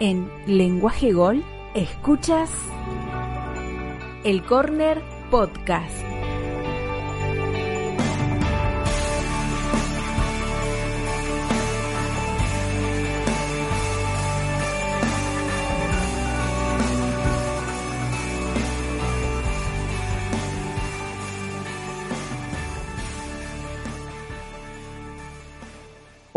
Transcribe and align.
En 0.00 0.30
Lenguaje 0.46 1.12
Gol, 1.12 1.44
escuchas 1.74 2.50
el 4.24 4.42
Corner 4.44 5.02
Podcast. 5.30 5.94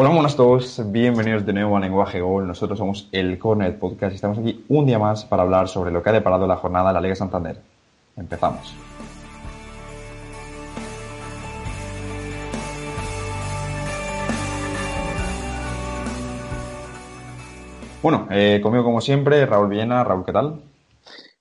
Hola, 0.03 0.15
buenas 0.15 0.33
a 0.33 0.35
todos, 0.35 0.91
bienvenidos 0.91 1.45
de 1.45 1.53
nuevo 1.53 1.77
a 1.77 1.79
Lenguaje 1.79 2.19
Gol. 2.19 2.45
Nosotros 2.45 2.77
somos 2.77 3.07
el 3.13 3.39
Corner 3.39 3.79
Podcast 3.79 4.11
y 4.11 4.15
estamos 4.15 4.37
aquí 4.37 4.65
un 4.67 4.85
día 4.85 4.99
más 4.99 5.23
para 5.23 5.43
hablar 5.43 5.69
sobre 5.69 5.91
lo 5.91 6.03
que 6.03 6.09
ha 6.09 6.11
deparado 6.11 6.45
la 6.45 6.57
jornada 6.57 6.89
de 6.89 6.93
la 6.95 6.99
Liga 6.99 7.15
Santander. 7.15 7.55
Empezamos. 8.17 8.75
Bueno, 18.01 18.27
eh, 18.29 18.59
conmigo 18.61 18.83
como 18.83 18.99
siempre, 18.99 19.45
Raúl 19.45 19.69
Villena. 19.69 20.03
Raúl, 20.03 20.25
¿qué 20.25 20.33
tal? 20.33 20.63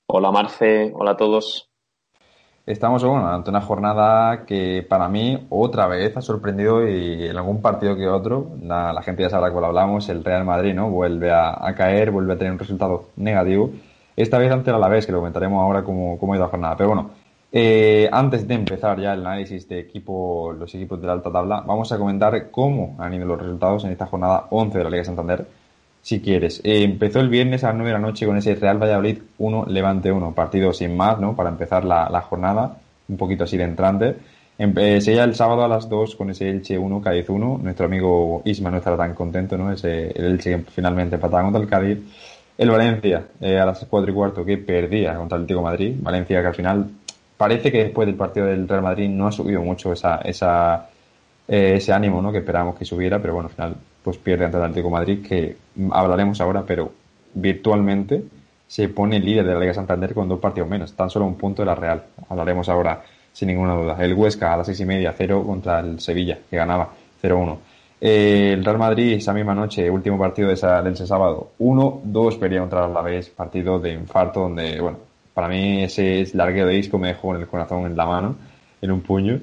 Hola 0.06 0.30
Marce, 0.30 0.92
hola 0.94 1.10
a 1.10 1.16
todos. 1.16 1.71
Estamos 2.72 3.04
bueno, 3.04 3.28
ante 3.28 3.50
una 3.50 3.60
jornada 3.60 4.46
que 4.46 4.84
para 4.88 5.06
mí 5.06 5.46
otra 5.50 5.86
vez 5.88 6.16
ha 6.16 6.22
sorprendido 6.22 6.88
y 6.88 7.26
en 7.26 7.36
algún 7.36 7.60
partido 7.60 7.94
que 7.96 8.08
otro, 8.08 8.52
la, 8.62 8.98
gente 9.02 9.22
ya 9.22 9.28
sabrá 9.28 9.50
lo 9.50 9.66
hablamos, 9.66 10.08
el 10.08 10.24
Real 10.24 10.46
Madrid 10.46 10.72
no 10.72 10.88
vuelve 10.90 11.30
a, 11.30 11.50
a, 11.50 11.74
caer, 11.74 12.10
vuelve 12.10 12.32
a 12.32 12.38
tener 12.38 12.50
un 12.54 12.58
resultado 12.58 13.10
negativo. 13.16 13.70
Esta 14.16 14.38
vez 14.38 14.50
ante 14.50 14.70
el 14.70 14.76
Alavés, 14.76 15.04
que 15.04 15.12
lo 15.12 15.18
comentaremos 15.18 15.60
ahora 15.60 15.84
cómo, 15.84 16.18
cómo 16.18 16.32
ha 16.32 16.36
ido 16.36 16.46
la 16.46 16.50
jornada. 16.50 16.76
Pero 16.78 16.88
bueno, 16.88 17.10
eh, 17.52 18.08
antes 18.10 18.48
de 18.48 18.54
empezar 18.54 18.98
ya 18.98 19.12
el 19.12 19.20
análisis 19.20 19.68
de 19.68 19.78
equipo, 19.78 20.54
los 20.58 20.74
equipos 20.74 20.98
de 20.98 21.08
la 21.08 21.12
alta 21.12 21.30
tabla, 21.30 21.60
vamos 21.66 21.92
a 21.92 21.98
comentar 21.98 22.50
cómo 22.50 22.96
han 22.98 23.12
ido 23.12 23.26
los 23.26 23.38
resultados 23.38 23.84
en 23.84 23.90
esta 23.90 24.06
jornada 24.06 24.46
11 24.48 24.78
de 24.78 24.84
la 24.84 24.90
Liga 24.90 25.04
Santander 25.04 25.46
si 26.02 26.20
quieres. 26.20 26.60
Eh, 26.64 26.82
empezó 26.82 27.20
el 27.20 27.28
viernes 27.28 27.64
a 27.64 27.68
las 27.68 27.76
9 27.76 27.90
de 27.90 27.94
la 27.94 28.06
noche 28.06 28.26
con 28.26 28.36
ese 28.36 28.54
Real 28.56 28.82
Valladolid 28.82 29.18
1, 29.38 29.66
Levante 29.68 30.12
1, 30.12 30.34
partido 30.34 30.72
sin 30.72 30.96
más, 30.96 31.18
¿no? 31.18 31.34
Para 31.34 31.50
empezar 31.50 31.84
la, 31.84 32.10
la 32.10 32.20
jornada, 32.22 32.76
un 33.08 33.16
poquito 33.16 33.44
así 33.44 33.56
de 33.56 33.64
entrante. 33.64 34.16
Eh, 34.58 35.00
seguía 35.00 35.24
el 35.24 35.34
sábado 35.34 35.64
a 35.64 35.68
las 35.68 35.88
2 35.88 36.16
con 36.16 36.30
ese 36.30 36.50
Elche 36.50 36.76
1, 36.76 37.00
Cádiz 37.00 37.28
1. 37.28 37.60
Nuestro 37.62 37.86
amigo 37.86 38.42
Isma 38.44 38.70
no 38.70 38.78
estará 38.78 38.96
tan 38.96 39.14
contento, 39.14 39.56
¿no? 39.56 39.72
Ese, 39.72 40.10
el 40.10 40.24
Elche 40.26 40.50
que 40.50 40.70
finalmente 40.70 41.14
empataba 41.14 41.44
contra 41.44 41.62
el 41.62 41.68
Cádiz. 41.68 41.98
El 42.58 42.70
Valencia 42.70 43.24
eh, 43.40 43.58
a 43.58 43.64
las 43.64 43.84
4 43.88 44.10
y 44.10 44.14
cuarto 44.14 44.44
que 44.44 44.58
perdía 44.58 45.14
contra 45.14 45.36
el 45.36 45.44
Atlético 45.44 45.62
Madrid. 45.62 45.96
Valencia 46.00 46.40
que 46.40 46.46
al 46.48 46.54
final 46.54 46.90
parece 47.36 47.72
que 47.72 47.84
después 47.84 48.06
del 48.06 48.16
partido 48.16 48.46
del 48.46 48.68
Real 48.68 48.82
Madrid 48.82 49.08
no 49.08 49.26
ha 49.28 49.32
subido 49.32 49.62
mucho 49.62 49.92
esa, 49.92 50.16
esa, 50.18 50.88
ese 51.48 51.92
ánimo, 51.92 52.20
¿no? 52.20 52.30
Que 52.30 52.38
esperábamos 52.38 52.76
que 52.76 52.84
subiera, 52.84 53.20
pero 53.20 53.34
bueno, 53.34 53.48
al 53.48 53.54
final 53.54 53.76
pues 54.02 54.18
pierde 54.18 54.44
ante 54.44 54.56
el 54.56 54.64
Atlético 54.64 54.90
Madrid, 54.90 55.24
que 55.26 55.56
hablaremos 55.90 56.40
ahora, 56.40 56.64
pero 56.66 56.92
virtualmente 57.34 58.22
se 58.66 58.88
pone 58.88 59.20
líder 59.20 59.46
de 59.46 59.54
la 59.54 59.60
Liga 59.60 59.74
Santander 59.74 60.14
con 60.14 60.28
dos 60.28 60.40
partidos 60.40 60.68
menos, 60.68 60.94
tan 60.94 61.10
solo 61.10 61.26
un 61.26 61.36
punto 61.36 61.62
de 61.62 61.66
la 61.66 61.74
Real. 61.74 62.02
Hablaremos 62.28 62.68
ahora 62.68 63.02
sin 63.32 63.48
ninguna 63.48 63.74
duda. 63.74 63.96
El 64.00 64.14
Huesca 64.14 64.52
a 64.52 64.56
las 64.56 64.66
seis 64.66 64.80
y 64.80 64.84
media, 64.84 65.14
cero 65.16 65.44
contra 65.46 65.80
el 65.80 66.00
Sevilla, 66.00 66.38
que 66.48 66.56
ganaba 66.56 66.90
0-1. 67.22 67.58
Eh, 68.00 68.52
el 68.54 68.64
Real 68.64 68.78
Madrid 68.78 69.12
esa 69.12 69.32
misma 69.32 69.54
noche, 69.54 69.88
último 69.88 70.18
partido 70.18 70.48
de, 70.48 70.54
esa, 70.54 70.82
de 70.82 70.90
ese 70.90 71.06
sábado, 71.06 71.52
1-2 71.60 72.38
perdía 72.38 72.60
contra 72.60 72.80
el 72.80 72.90
Alavés, 72.90 73.30
partido 73.30 73.78
de 73.78 73.92
infarto 73.92 74.40
donde, 74.40 74.80
bueno, 74.80 74.98
para 75.34 75.48
mí 75.48 75.84
ese 75.84 76.26
largueo 76.34 76.66
de 76.66 76.74
disco 76.74 76.98
me 76.98 77.08
dejó 77.08 77.34
el 77.34 77.46
corazón 77.46 77.86
en 77.86 77.96
la 77.96 78.06
mano, 78.06 78.36
en 78.80 78.90
un 78.90 79.02
puño. 79.02 79.40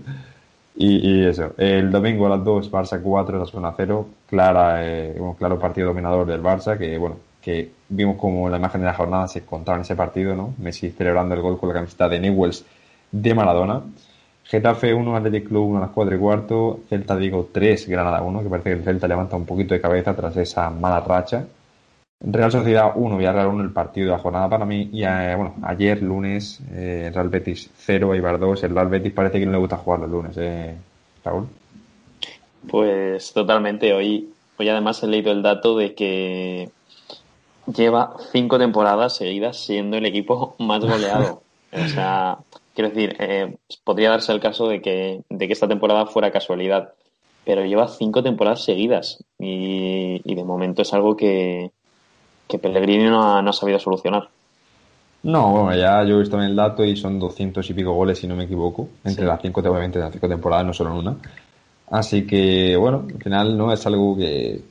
Y, 0.81 1.25
eso, 1.25 1.55
el 1.57 1.91
domingo 1.91 2.25
a 2.27 2.29
las 2.29 2.43
2, 2.45 2.71
Barça 2.71 3.01
4, 3.01 3.45
zona 3.47 3.73
0, 3.75 4.07
clara, 4.25 4.87
eh, 4.87 5.13
un 5.19 5.33
claro 5.33 5.59
partido 5.59 5.89
dominador 5.89 6.25
del 6.25 6.41
Barça, 6.41 6.77
que 6.77 6.97
bueno, 6.97 7.17
que 7.41 7.69
vimos 7.89 8.15
como 8.15 8.47
la 8.47 8.55
imagen 8.55 8.79
de 8.79 8.87
la 8.87 8.93
jornada 8.93 9.27
se 9.27 9.39
encontraba 9.39 9.75
en 9.75 9.81
ese 9.81 9.97
partido, 9.97 10.35
¿no? 10.35 10.53
Messi 10.57 10.89
celebrando 10.91 11.35
el 11.35 11.41
gol 11.41 11.59
con 11.59 11.67
la 11.67 11.75
camiseta 11.75 12.07
de 12.07 12.21
Newells 12.21 12.63
de 13.11 13.33
Maradona. 13.33 13.81
Getafe 14.45 14.93
1, 14.93 15.17
Athletic 15.17 15.49
Club 15.49 15.67
1 15.67 15.77
a 15.79 15.81
las 15.81 15.89
4 15.89 16.15
y 16.15 16.17
cuarto, 16.17 16.79
Celta 16.87 17.17
Digo 17.17 17.49
3, 17.51 17.89
Granada 17.89 18.21
1, 18.21 18.43
que 18.43 18.49
parece 18.49 18.69
que 18.69 18.75
el 18.77 18.83
Celta 18.85 19.07
levanta 19.09 19.35
un 19.35 19.45
poquito 19.45 19.73
de 19.73 19.81
cabeza 19.81 20.15
tras 20.15 20.37
esa 20.37 20.69
mala 20.69 21.01
racha. 21.01 21.45
Real 22.21 22.51
Sociedad 22.51 22.91
1, 22.95 23.17
Villarreal 23.17 23.47
1, 23.47 23.63
el 23.63 23.71
partido 23.71 24.07
de 24.07 24.11
la 24.11 24.19
jornada 24.19 24.49
para 24.49 24.65
mí. 24.65 24.89
Y 24.91 25.03
eh, 25.03 25.35
bueno, 25.37 25.55
ayer, 25.63 26.01
lunes, 26.01 26.59
eh, 26.71 27.11
Real 27.13 27.29
Betis 27.29 27.69
0, 27.77 28.13
Eibar 28.13 28.39
2. 28.39 28.63
El 28.63 28.75
Real 28.75 28.89
Betis 28.89 29.13
parece 29.13 29.39
que 29.39 29.45
no 29.45 29.53
le 29.53 29.57
gusta 29.57 29.77
jugar 29.77 30.01
los 30.01 30.09
lunes, 30.09 30.35
¿eh, 30.37 30.75
Raúl? 31.23 31.47
Pues 32.69 33.31
totalmente. 33.31 33.93
Hoy, 33.93 34.33
hoy 34.57 34.69
además 34.69 35.01
he 35.01 35.07
leído 35.07 35.31
el 35.31 35.41
dato 35.41 35.77
de 35.77 35.95
que 35.95 36.69
lleva 37.73 38.15
cinco 38.33 38.57
temporadas 38.57 39.15
seguidas 39.15 39.57
siendo 39.57 39.95
el 39.95 40.05
equipo 40.05 40.55
más 40.59 40.83
goleado. 40.83 41.41
o 41.71 41.87
sea, 41.87 42.39
quiero 42.75 42.89
decir, 42.89 43.15
eh, 43.19 43.55
podría 43.85 44.09
darse 44.09 44.33
el 44.33 44.41
caso 44.41 44.67
de 44.67 44.81
que, 44.81 45.21
de 45.29 45.47
que 45.47 45.53
esta 45.53 45.69
temporada 45.69 46.05
fuera 46.05 46.31
casualidad. 46.31 46.93
Pero 47.45 47.63
lleva 47.63 47.87
cinco 47.87 48.21
temporadas 48.21 48.65
seguidas. 48.65 49.23
Y, 49.39 50.21
y 50.25 50.35
de 50.35 50.43
momento 50.43 50.81
es 50.81 50.93
algo 50.93 51.15
que, 51.15 51.71
que 52.49 52.57
Pellegrini 52.57 53.05
no 53.05 53.21
ha, 53.23 53.41
no 53.43 53.51
ha, 53.51 53.53
sabido 53.53 53.79
solucionar. 53.79 54.27
No, 55.21 55.51
bueno, 55.51 55.75
ya 55.75 56.03
yo 56.03 56.15
he 56.15 56.19
visto 56.19 56.37
en 56.37 56.45
el 56.45 56.55
dato 56.55 56.83
y 56.83 56.95
son 56.95 57.19
200 57.19 57.69
y 57.69 57.73
pico 57.73 57.93
goles, 57.93 58.17
si 58.17 58.27
no 58.27 58.35
me 58.35 58.45
equivoco, 58.45 58.89
entre 59.03 59.23
sí. 59.23 59.27
las 59.27 59.41
cinco, 59.41 59.61
obviamente, 59.61 59.99
las 59.99 60.11
cinco 60.11 60.27
temporadas, 60.27 60.65
no 60.65 60.73
solo 60.73 60.91
en 60.91 60.97
una. 60.97 61.17
Así 61.91 62.25
que, 62.25 62.75
bueno, 62.75 63.05
al 63.07 63.21
final 63.21 63.57
no 63.57 63.71
es 63.71 63.85
algo 63.85 64.17
que 64.17 64.61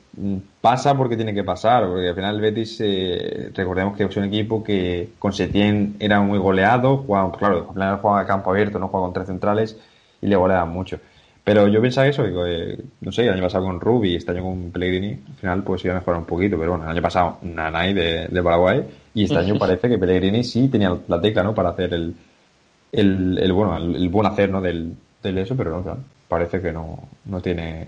pasa 0.59 0.95
porque 0.97 1.15
tiene 1.15 1.33
que 1.33 1.43
pasar, 1.43 1.87
porque 1.87 2.09
al 2.09 2.15
final 2.15 2.35
el 2.35 2.41
Betis, 2.41 2.81
eh, 2.81 3.51
recordemos 3.53 3.95
que 3.95 4.03
es 4.03 4.17
un 4.17 4.25
equipo 4.25 4.61
que 4.63 5.11
con 5.17 5.31
Setién 5.31 5.95
era 5.99 6.19
muy 6.19 6.39
goleado, 6.39 6.97
jugaba, 6.97 7.31
claro, 7.31 7.67
al 7.69 7.73
final 7.73 7.99
juega 8.01 8.19
a 8.19 8.25
campo 8.25 8.51
abierto, 8.51 8.79
no 8.79 8.89
juega 8.89 9.05
con 9.05 9.13
tres 9.13 9.27
centrales 9.27 9.77
y 10.21 10.27
le 10.27 10.35
goleaban 10.35 10.69
mucho. 10.69 10.99
Pero 11.43 11.67
yo 11.67 11.81
pensaba 11.81 12.07
eso, 12.07 12.23
digo, 12.23 12.45
eh, 12.45 12.77
no 13.01 13.11
sé, 13.11 13.23
el 13.23 13.33
año 13.33 13.43
pasado 13.43 13.65
con 13.65 13.79
Rubi, 13.79 14.15
este 14.15 14.31
año 14.31 14.43
con 14.43 14.71
Pellegrini, 14.71 15.19
al 15.27 15.35
final 15.35 15.63
pues 15.63 15.83
iba 15.83 15.95
a 15.95 15.99
mejorar 15.99 16.19
un 16.19 16.25
poquito, 16.25 16.57
pero 16.59 16.71
bueno, 16.71 16.85
el 16.85 16.91
año 16.91 17.01
pasado 17.01 17.37
Nanay 17.41 17.93
de, 17.93 18.27
de 18.27 18.43
Paraguay, 18.43 18.83
y 19.13 19.23
este 19.23 19.37
año 19.37 19.55
parece 19.59 19.89
que 19.89 19.97
Pellegrini 19.97 20.43
sí 20.43 20.67
tenía 20.67 20.95
la 21.07 21.19
tecla, 21.19 21.43
¿no? 21.43 21.55
Para 21.55 21.69
hacer 21.69 21.93
el, 21.93 22.13
el, 22.91 23.37
el 23.39 23.53
bueno, 23.53 23.77
el, 23.77 23.95
el, 23.95 24.09
buen 24.09 24.27
hacer, 24.27 24.49
¿no? 24.49 24.61
Del, 24.61 24.93
del 25.23 25.37
eso, 25.39 25.55
pero 25.55 25.71
no, 25.71 25.83
claro, 25.83 25.99
parece 26.27 26.61
que 26.61 26.71
no, 26.71 26.99
no 27.25 27.41
tiene... 27.41 27.87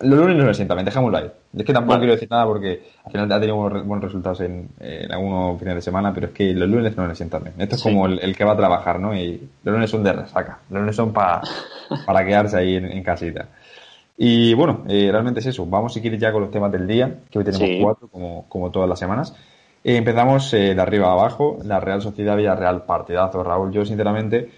Los 0.00 0.18
lunes 0.18 0.36
no 0.36 0.46
le 0.46 0.54
sienta 0.54 0.74
bien, 0.74 0.84
dejémoslo 0.84 1.18
ahí. 1.18 1.30
Es 1.56 1.64
que 1.64 1.72
tampoco 1.72 1.94
vale. 1.94 2.00
quiero 2.02 2.14
decir 2.14 2.30
nada 2.30 2.46
porque 2.46 2.82
al 3.04 3.10
final 3.10 3.32
ha 3.32 3.40
tenido 3.40 3.56
buenos, 3.56 4.04
resultados 4.04 4.40
en, 4.42 4.68
en, 4.78 5.10
algunos 5.10 5.58
fines 5.58 5.74
de 5.74 5.82
semana, 5.82 6.14
pero 6.14 6.28
es 6.28 6.32
que 6.32 6.52
los 6.54 6.68
lunes 6.68 6.96
no 6.96 7.06
le 7.08 7.14
sientan 7.16 7.42
bien. 7.42 7.54
Esto 7.58 7.74
es 7.74 7.80
sí. 7.82 7.88
como 7.88 8.06
el, 8.06 8.20
el, 8.20 8.36
que 8.36 8.44
va 8.44 8.52
a 8.52 8.56
trabajar, 8.56 9.00
¿no? 9.00 9.16
Y 9.16 9.48
los 9.64 9.74
lunes 9.74 9.90
son 9.90 10.04
de 10.04 10.12
resaca. 10.12 10.60
Los 10.70 10.80
lunes 10.80 10.94
son 10.94 11.12
para 11.12 11.42
para 12.06 12.24
quedarse 12.24 12.56
ahí 12.56 12.76
en, 12.76 12.86
en, 12.86 13.02
casita. 13.02 13.48
Y 14.16 14.54
bueno, 14.54 14.84
eh, 14.88 15.08
realmente 15.10 15.40
es 15.40 15.46
eso. 15.46 15.66
Vamos 15.66 15.94
si 15.94 16.00
quieres 16.00 16.20
ya 16.20 16.30
con 16.30 16.42
los 16.42 16.50
temas 16.50 16.70
del 16.70 16.86
día, 16.86 17.20
que 17.30 17.38
hoy 17.38 17.44
tenemos 17.44 17.68
sí. 17.68 17.80
cuatro, 17.82 18.08
como, 18.08 18.48
como 18.48 18.70
todas 18.70 18.88
las 18.88 18.98
semanas. 18.98 19.34
Eh, 19.82 19.96
empezamos 19.96 20.52
eh, 20.52 20.74
de 20.74 20.80
arriba 20.80 21.08
a 21.08 21.12
abajo, 21.12 21.58
la 21.64 21.80
Real 21.80 22.02
Sociedad 22.02 22.36
y 22.38 22.42
la 22.42 22.54
Real 22.54 22.84
Partidazo, 22.84 23.42
Raúl. 23.42 23.72
Yo, 23.72 23.84
sinceramente, 23.84 24.50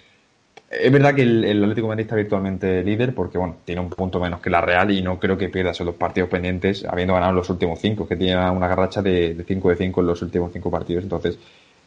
es 0.72 0.90
verdad 0.90 1.14
que 1.14 1.22
el, 1.22 1.62
Atlético 1.62 1.86
de 1.86 1.90
Madrid 1.90 2.04
está 2.04 2.16
virtualmente 2.16 2.82
líder 2.82 3.14
porque, 3.14 3.36
bueno, 3.36 3.56
tiene 3.64 3.80
un 3.80 3.90
punto 3.90 4.18
menos 4.18 4.40
que 4.40 4.48
la 4.48 4.62
Real 4.62 4.90
y 4.90 5.02
no 5.02 5.18
creo 5.18 5.36
que 5.36 5.50
pierda 5.50 5.72
esos 5.72 5.86
dos 5.86 5.96
partidos 5.96 6.30
pendientes, 6.30 6.84
habiendo 6.84 7.14
ganado 7.14 7.32
los 7.32 7.50
últimos 7.50 7.78
cinco, 7.78 8.08
que 8.08 8.16
tiene 8.16 8.36
una 8.50 8.68
garracha 8.68 9.02
de 9.02 9.44
5 9.46 9.68
de 9.68 9.76
5 9.76 10.00
en 10.00 10.06
los 10.06 10.22
últimos 10.22 10.52
cinco 10.52 10.70
partidos, 10.70 11.04
entonces 11.04 11.38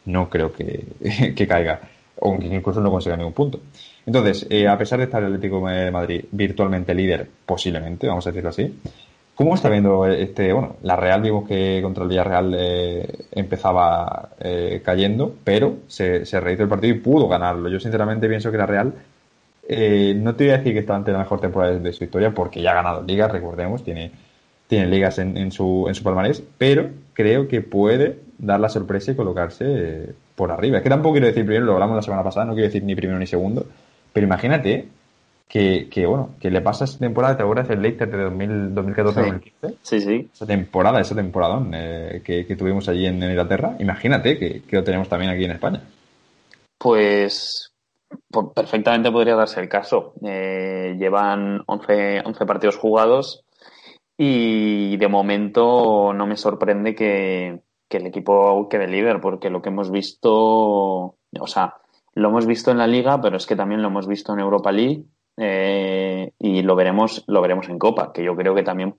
no 0.04 0.30
creo 0.30 0.52
que, 0.52 0.84
que 1.34 1.46
caiga, 1.48 1.80
o 2.20 2.36
incluso 2.40 2.80
no 2.80 2.90
consiga 2.90 3.16
ningún 3.16 3.32
punto. 3.32 3.60
Entonces, 4.06 4.46
eh, 4.50 4.68
a 4.68 4.78
pesar 4.78 4.98
de 5.00 5.06
estar 5.06 5.20
el 5.20 5.34
Atlético 5.34 5.68
de 5.68 5.90
Madrid 5.90 6.24
virtualmente 6.30 6.94
líder, 6.94 7.28
posiblemente, 7.44 8.06
vamos 8.06 8.24
a 8.26 8.30
decirlo 8.30 8.50
así, 8.50 8.72
¿cómo 9.36 9.54
está 9.54 9.68
viendo 9.68 10.06
este, 10.06 10.52
bueno, 10.52 10.76
la 10.82 10.96
Real 10.96 11.22
vimos 11.22 11.46
que 11.46 11.80
contra 11.82 12.02
el 12.02 12.08
Villarreal 12.08 12.54
eh, 12.58 13.26
empezaba 13.32 14.30
eh, 14.40 14.80
cayendo, 14.84 15.36
pero 15.44 15.76
se, 15.86 16.24
se 16.24 16.40
rehizo 16.40 16.64
el 16.64 16.68
partido 16.68 16.96
y 16.96 16.98
pudo 16.98 17.28
ganarlo. 17.28 17.68
Yo 17.68 17.78
sinceramente 17.78 18.28
pienso 18.28 18.50
que 18.50 18.56
la 18.56 18.66
Real, 18.66 18.94
eh, 19.68 20.14
no 20.16 20.34
te 20.34 20.44
voy 20.44 20.54
a 20.54 20.58
decir 20.58 20.72
que 20.72 20.80
está 20.80 20.96
ante 20.96 21.12
la 21.12 21.18
mejor 21.18 21.40
temporada 21.40 21.78
de, 21.78 21.92
su 21.92 22.02
historia, 22.02 22.32
porque 22.32 22.62
ya 22.62 22.72
ha 22.72 22.74
ganado 22.74 23.02
ligas, 23.02 23.30
recordemos, 23.30 23.84
tiene, 23.84 24.10
tiene 24.68 24.86
ligas 24.86 25.18
en, 25.18 25.36
en, 25.36 25.52
su, 25.52 25.84
en 25.86 25.94
su 25.94 26.02
palmarés, 26.02 26.42
pero 26.56 26.88
creo 27.12 27.46
que 27.46 27.60
puede 27.60 28.18
dar 28.38 28.58
la 28.58 28.70
sorpresa 28.70 29.12
y 29.12 29.16
colocarse 29.16 30.14
por 30.34 30.50
arriba. 30.50 30.78
Es 30.78 30.82
que 30.82 30.88
tampoco 30.88 31.12
quiero 31.12 31.26
decir 31.26 31.44
primero, 31.44 31.66
lo 31.66 31.74
hablamos 31.74 31.96
la 31.96 32.02
semana 32.02 32.24
pasada, 32.24 32.46
no 32.46 32.54
quiero 32.54 32.68
decir 32.68 32.84
ni 32.84 32.94
primero 32.94 33.18
ni 33.18 33.26
segundo, 33.26 33.66
pero 34.14 34.26
imagínate 34.26 34.88
que, 35.48 35.88
que, 35.88 36.06
bueno, 36.06 36.30
que 36.40 36.50
le 36.50 36.60
pasa 36.60 36.84
esta 36.84 36.98
temporada, 36.98 37.36
¿te 37.36 37.42
acuerdas 37.42 37.70
el 37.70 37.80
Leicester 37.80 38.10
de 38.10 38.30
2014-2015? 38.74 39.76
Sí, 39.82 40.00
sí. 40.00 40.28
Esa 40.32 40.46
temporada, 40.46 41.00
esa 41.00 41.14
temporada 41.14 41.64
eh, 41.72 42.22
que, 42.24 42.56
tuvimos 42.56 42.88
allí 42.88 43.06
en, 43.06 43.22
Inglaterra. 43.22 43.76
Imagínate 43.78 44.38
que, 44.38 44.62
que, 44.62 44.76
lo 44.76 44.82
tenemos 44.82 45.08
también 45.08 45.30
aquí 45.30 45.44
en 45.44 45.52
España. 45.52 45.82
Pues, 46.78 47.72
pues 48.28 48.46
perfectamente 48.54 49.12
podría 49.12 49.36
darse 49.36 49.60
el 49.60 49.68
caso. 49.68 50.14
Eh, 50.24 50.96
llevan 50.98 51.62
11, 51.66 52.22
11 52.24 52.46
partidos 52.46 52.76
jugados 52.76 53.44
y 54.18 54.96
de 54.96 55.08
momento 55.08 56.12
no 56.12 56.26
me 56.26 56.36
sorprende 56.36 56.94
que, 56.96 57.60
que 57.88 57.98
el 57.98 58.06
equipo 58.06 58.68
quede 58.68 58.88
líder, 58.88 59.20
porque 59.20 59.50
lo 59.50 59.62
que 59.62 59.68
hemos 59.68 59.92
visto, 59.92 60.32
o 60.34 61.46
sea, 61.46 61.74
lo 62.14 62.30
hemos 62.30 62.46
visto 62.46 62.72
en 62.72 62.78
la 62.78 62.86
liga, 62.86 63.20
pero 63.20 63.36
es 63.36 63.46
que 63.46 63.54
también 63.54 63.82
lo 63.82 63.88
hemos 63.88 64.08
visto 64.08 64.32
en 64.32 64.40
Europa 64.40 64.72
League 64.72 65.04
eh, 65.36 66.32
y 66.38 66.62
lo 66.62 66.76
veremos, 66.76 67.24
lo 67.26 67.40
veremos 67.40 67.68
en 67.68 67.78
Copa, 67.78 68.12
que 68.12 68.24
yo 68.24 68.36
creo 68.36 68.54
que 68.54 68.62
también 68.62 68.94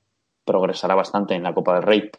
progresará 0.45 0.95
bastante 0.95 1.36
en 1.36 1.44
la 1.44 1.54
Copa 1.54 1.75
del 1.75 1.84
Rey. 1.84 2.12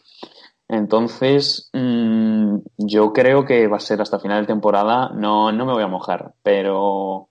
Entonces, 0.68 1.70
mm, 1.72 2.58
yo 2.76 3.12
creo 3.12 3.44
que 3.44 3.66
va 3.68 3.78
a 3.78 3.80
ser 3.80 4.00
hasta 4.02 4.20
final 4.20 4.42
de 4.42 4.46
temporada. 4.46 5.10
No, 5.14 5.50
no 5.50 5.64
me 5.64 5.72
voy 5.72 5.82
a 5.82 5.88
mojar, 5.88 6.32
pero 6.42 7.28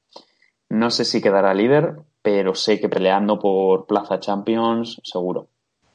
no 0.70 0.90
sé 0.90 1.06
si 1.06 1.22
quedará 1.22 1.54
líder, 1.54 1.98
pero 2.22 2.56
sé 2.56 2.80
que 2.80 2.90
peleando 2.90 3.40
por 3.40 3.86
Plaza 3.86 4.20
Champions, 4.20 5.00
seguro. 5.04 5.48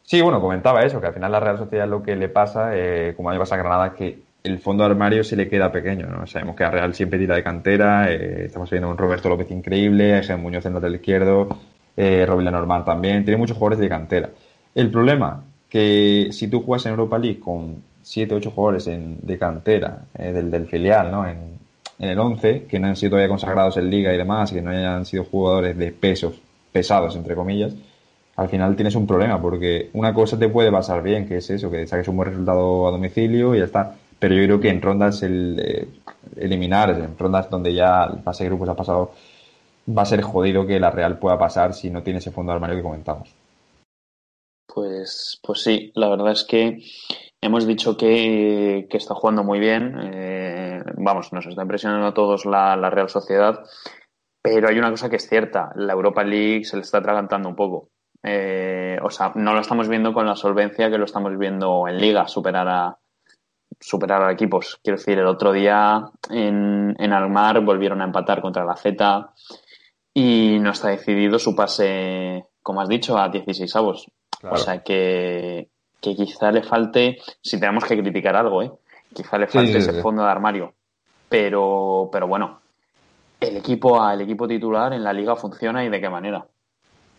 Sí, 0.03 0.21
bueno, 0.21 0.41
comentaba 0.41 0.83
eso, 0.83 1.01
que 1.01 1.09
al 1.09 1.15
final 1.15 1.33
la 1.33 1.41
Real 1.41 1.59
Sociedad 1.59 1.89
lo 1.89 2.03
que 2.03 2.17
le 2.17 2.29
pasa, 2.29 2.77
eh, 2.77 3.15
como 3.17 3.31
a 3.31 3.33
mí 3.33 3.39
pasa 3.39 3.57
a 3.57 3.59
Granada, 3.59 3.95
que 3.95 4.23
el 4.43 4.59
fondo 4.59 4.85
armario 4.85 5.23
se 5.25 5.37
le 5.37 5.49
queda 5.49 5.71
pequeño, 5.71 6.07
¿no? 6.07 6.27
Sabemos 6.27 6.57
que 6.57 6.65
a 6.65 6.71
Real 6.71 6.95
siempre 6.95 7.19
tira 7.19 7.37
de 7.37 7.43
cantera, 7.43 8.11
eh, 8.11 8.47
estamos 8.47 8.71
viendo 8.71 8.91
un 8.91 8.99
Roberto 8.99 9.29
López 9.29 9.51
increíble, 9.51 10.19
Ejen 10.19 10.41
Muñoz 10.41 10.67
en 10.67 10.75
lateral 10.75 10.97
izquierdo, 10.97 11.49
eh, 11.97 12.25
Robin 12.27 12.45
Lenormand 12.47 12.85
también, 12.85 13.25
tiene 13.25 13.39
muchos 13.39 13.57
jugadores 13.57 13.79
de 13.79 13.89
cantera. 13.89 14.31
El 14.75 14.91
problema, 14.91 15.45
que 15.69 16.29
si 16.33 16.49
tú 16.49 16.63
juegas 16.63 16.87
en 16.87 16.91
Europa 16.93 17.19
League 17.19 17.41
con 17.41 17.83
7 18.03 18.35
8 18.35 18.51
jugadores 18.51 18.87
de 18.87 19.39
cantera, 19.39 20.07
eh, 20.19 20.33
del, 20.33 20.51
del, 20.51 20.67
filial, 20.67 21.11
¿no? 21.11 21.27
En, 21.27 21.59
en 21.99 22.09
el 22.09 22.19
11, 22.19 22.65
que 22.65 22.81
no 22.81 22.89
han 22.89 22.97
sido 22.97 23.11
todavía 23.11 23.29
consagrados 23.29 23.77
en 23.77 23.89
Liga 23.91 24.13
y 24.13 24.17
demás, 24.17 24.51
que 24.51 24.61
no 24.61 24.71
hayan 24.71 25.07
sido 25.07 25.25
jugadores 25.25 25.77
de 25.79 25.93
pesos, 25.93 26.41
pesados, 26.73 27.15
entre 27.15 27.37
comillas, 27.37 27.75
al 28.37 28.49
final 28.49 28.75
tienes 28.77 28.95
un 28.95 29.07
problema, 29.07 29.41
porque 29.41 29.91
una 29.93 30.15
cosa 30.15 30.39
te 30.39 30.49
puede 30.49 30.73
pasar 30.73 31.03
bien, 31.03 31.29
que 31.29 31.37
es 31.37 31.51
eso, 31.51 31.71
que 31.71 31.87
saques 31.87 32.09
un 32.09 32.17
buen 32.17 32.31
resultado 32.31 32.89
a 32.89 32.91
domicilio 32.91 33.55
y 33.55 33.59
ya 33.59 33.65
está. 33.67 33.95
Pero 34.23 34.37
yo 34.37 34.45
creo 34.45 34.61
que 34.61 34.69
en 34.69 34.81
rondas 34.81 35.25
el, 35.25 35.59
eh, 35.59 35.89
eliminar, 36.37 36.91
en 36.91 37.19
rondas 37.19 37.51
donde 37.51 37.75
ya 37.75 38.05
el 38.05 38.23
pase 38.23 38.45
de 38.45 38.51
grupos 38.51 38.69
ha 38.69 38.77
pasado, 38.77 39.11
va 39.89 40.03
a 40.03 40.07
ser 40.07 40.23
jodido 40.23 40.65
que 40.65 40.79
la 40.79 40.93
Real 40.93 41.19
pueda 41.19 41.37
pasar 41.37 41.75
si 41.75 41.91
no 41.91 42.05
tiene 42.05 42.21
ese 42.21 42.31
fondo 42.31 42.53
de 42.53 42.55
armario 42.55 42.77
que 42.77 42.85
comentamos. 42.85 43.35
Pues, 44.73 45.41
pues 45.43 45.63
sí, 45.65 45.91
la 45.97 46.09
verdad 46.09 46.31
es 46.31 46.45
que 46.45 46.79
hemos 47.41 47.67
dicho 47.67 47.97
que, 47.97 48.87
está 48.93 49.17
jugando 49.17 49.43
muy 49.43 49.59
bien. 49.59 49.99
Eh, 50.01 50.85
vamos, 50.99 51.33
nos 51.33 51.45
está 51.47 51.63
impresionando 51.63 52.07
a 52.07 52.15
todos 52.15 52.47
la, 52.47 52.77
la 52.77 52.91
Real 52.91 53.09
Sociedad. 53.09 53.65
Pero 54.41 54.69
hay 54.69 54.79
una 54.79 54.91
cosa 54.91 55.11
que 55.11 55.17
es 55.17 55.29
cierta, 55.29 55.73
la 55.75 55.95
Europa 55.95 56.23
League 56.23 56.63
se 56.63 56.77
le 56.77 56.83
está 56.83 56.99
atragantando 56.99 57.49
un 57.49 57.57
poco. 57.57 57.89
Eh, 58.23 58.99
o 59.03 59.11
sea, 59.11 59.33
no 59.35 59.53
lo 59.53 59.59
estamos 59.59 59.89
viendo 59.89 60.15
con 60.15 60.27
la 60.27 60.37
solvencia 60.37 60.93
que 60.93 60.99
lo 60.99 61.07
estamos 61.07 61.37
viendo 61.37 61.89
en 61.89 61.99
Liga, 61.99 62.29
superar 62.29 62.69
a, 62.69 62.99
superar 63.83 64.23
a 64.23 64.33
equipos. 64.33 64.79
Quiero 64.83 64.99
decir, 64.99 65.19
el 65.19 65.27
otro 65.27 65.53
día 65.53 66.11
en, 66.31 66.95
en 66.99 67.13
Almar 67.13 67.61
volvieron 67.61 68.01
a 68.01 68.05
empatar 68.05 68.41
contra 68.41 68.65
la 68.65 68.77
Z 68.77 69.33
y 70.15 70.59
no 70.61 70.71
está 70.71 70.89
decidido 70.89 71.39
su 71.39 71.55
pase, 71.55 72.47
como 72.63 72.81
has 72.81 72.89
dicho, 72.89 73.19
a 73.19 73.29
16 73.29 73.77
avos. 73.77 74.07
O 74.51 74.57
sea 74.57 74.83
que, 74.83 75.69
que, 76.01 76.17
quizá 76.17 76.51
le 76.51 76.63
falte, 76.63 77.19
si 77.41 77.61
tenemos 77.61 77.85
que 77.85 77.97
criticar 77.97 78.37
algo, 78.37 78.63
¿eh? 78.63 78.73
quizá 79.15 79.39
le 79.39 79.47
falte 79.47 79.79
ese 79.79 80.01
fondo 80.01 80.23
de 80.23 80.31
armario. 80.31 80.75
Pero, 81.29 82.09
pero 82.13 82.27
bueno, 82.27 82.61
el 83.41 83.57
equipo, 83.57 84.11
el 84.11 84.21
equipo 84.21 84.49
titular 84.49 84.93
en 84.93 85.05
la 85.05 85.13
liga 85.13 85.37
funciona 85.37 85.85
y 85.85 85.89
de 85.89 86.01
qué 86.01 86.09
manera. 86.09 86.45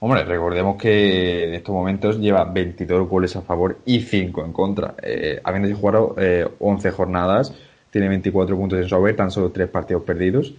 Hombre, 0.05 0.25
recordemos 0.25 0.75
que 0.75 1.45
en 1.45 1.53
estos 1.53 1.73
momentos 1.73 2.19
lleva 2.19 2.43
22 2.43 3.07
goles 3.07 3.37
a 3.37 3.41
favor 3.41 3.77
y 3.85 4.01
5 4.01 4.43
en 4.43 4.51
contra. 4.51 4.95
Eh, 5.01 5.39
habiendo 5.41 5.73
jugado 5.77 6.15
eh, 6.17 6.45
11 6.59 6.91
jornadas, 6.91 7.53
tiene 7.89 8.09
24 8.09 8.53
puntos 8.57 8.79
en 8.79 8.89
su 8.89 8.95
haber, 8.95 9.15
tan 9.15 9.31
solo 9.31 9.51
3 9.51 9.69
partidos 9.69 10.03
perdidos. 10.03 10.53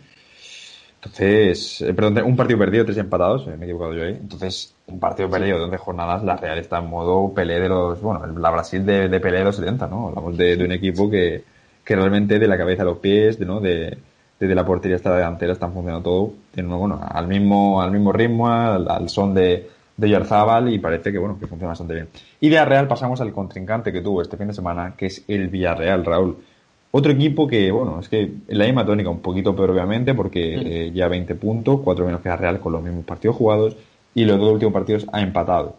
Entonces, 0.95 1.83
eh, 1.83 1.93
perdón, 1.93 2.25
un 2.25 2.37
partido 2.37 2.59
perdido, 2.59 2.87
3 2.87 2.97
empatados, 2.97 3.47
eh, 3.47 3.55
me 3.59 3.67
he 3.67 3.69
equivocado 3.69 3.93
yo 3.93 4.05
ahí. 4.05 4.17
Entonces, 4.19 4.75
un 4.87 4.99
partido 4.99 5.29
perdido 5.29 5.59
de 5.59 5.65
11 5.65 5.77
jornadas, 5.77 6.25
la 6.25 6.39
Real 6.39 6.59
está 6.59 6.79
en 6.79 6.89
modo 6.89 7.35
pelea 7.35 7.61
de 7.61 7.69
los, 7.69 8.01
bueno, 8.01 8.27
la 8.27 8.51
Brasil 8.51 8.87
de, 8.87 9.11
de 9.11 9.21
pelea 9.21 9.41
de 9.41 9.45
los 9.45 9.57
70, 9.57 9.89
¿no? 9.89 10.09
Hablamos 10.09 10.39
de, 10.39 10.57
de 10.57 10.65
un 10.65 10.73
equipo 10.73 11.11
que, 11.11 11.45
que 11.85 11.95
realmente 11.95 12.39
de 12.39 12.49
la 12.49 12.57
cabeza 12.57 12.81
a 12.81 12.87
los 12.87 12.97
pies, 12.97 13.39
de, 13.39 13.45
¿no? 13.45 13.61
De, 13.61 13.99
desde 14.39 14.55
la 14.55 14.65
portería 14.65 14.97
hasta 14.97 15.11
la 15.11 15.17
delantera 15.17 15.53
están 15.53 15.73
funcionando 15.73 16.03
todo 16.03 16.33
bueno, 16.63 17.01
al 17.09 17.27
mismo, 17.27 17.81
al 17.81 17.91
mismo 17.91 18.13
ritmo, 18.13 18.49
al, 18.49 19.09
son 19.09 19.35
de, 19.35 19.69
de 19.97 20.09
Yarzábal 20.09 20.73
y 20.73 20.79
parece 20.79 21.13
que 21.13 21.19
bueno, 21.19 21.39
que 21.39 21.47
funciona 21.47 21.71
bastante 21.71 21.95
bien. 21.95 22.09
Y 22.41 22.49
de 22.49 22.65
Real 22.65 22.89
pasamos 22.89 23.21
al 23.21 23.33
contrincante 23.33 23.93
que 23.93 24.01
tuvo 24.01 24.23
este 24.23 24.37
fin 24.37 24.49
de 24.49 24.55
semana, 24.55 24.95
que 24.97 25.07
es 25.07 25.25
el 25.29 25.49
Villarreal, 25.49 26.05
Raúl. 26.05 26.37
Otro 26.93 27.11
equipo 27.11 27.49
que, 27.49 27.73
bueno, 27.73 27.99
es 27.99 28.09
que 28.09 28.23
en 28.23 28.59
la 28.59 28.67
misma 28.67 28.87
tónica, 28.87 29.11
un 29.11 29.21
poquito 29.21 29.55
peor 29.57 29.71
obviamente, 29.71 30.15
porque 30.15 30.93
ya 30.95 31.09
20 31.09 31.35
puntos, 31.35 31.81
4 31.83 32.07
menos 32.07 32.21
que 32.21 32.29
la 32.29 32.37
Real 32.37 32.61
con 32.61 32.73
los 32.73 32.83
mismos 32.83 33.05
partidos 33.05 33.37
jugados, 33.37 33.77
y 34.15 34.25
los 34.25 34.39
dos 34.39 34.53
últimos 34.53 34.73
partidos 34.73 35.07
ha 35.13 35.21
empatado. 35.21 35.77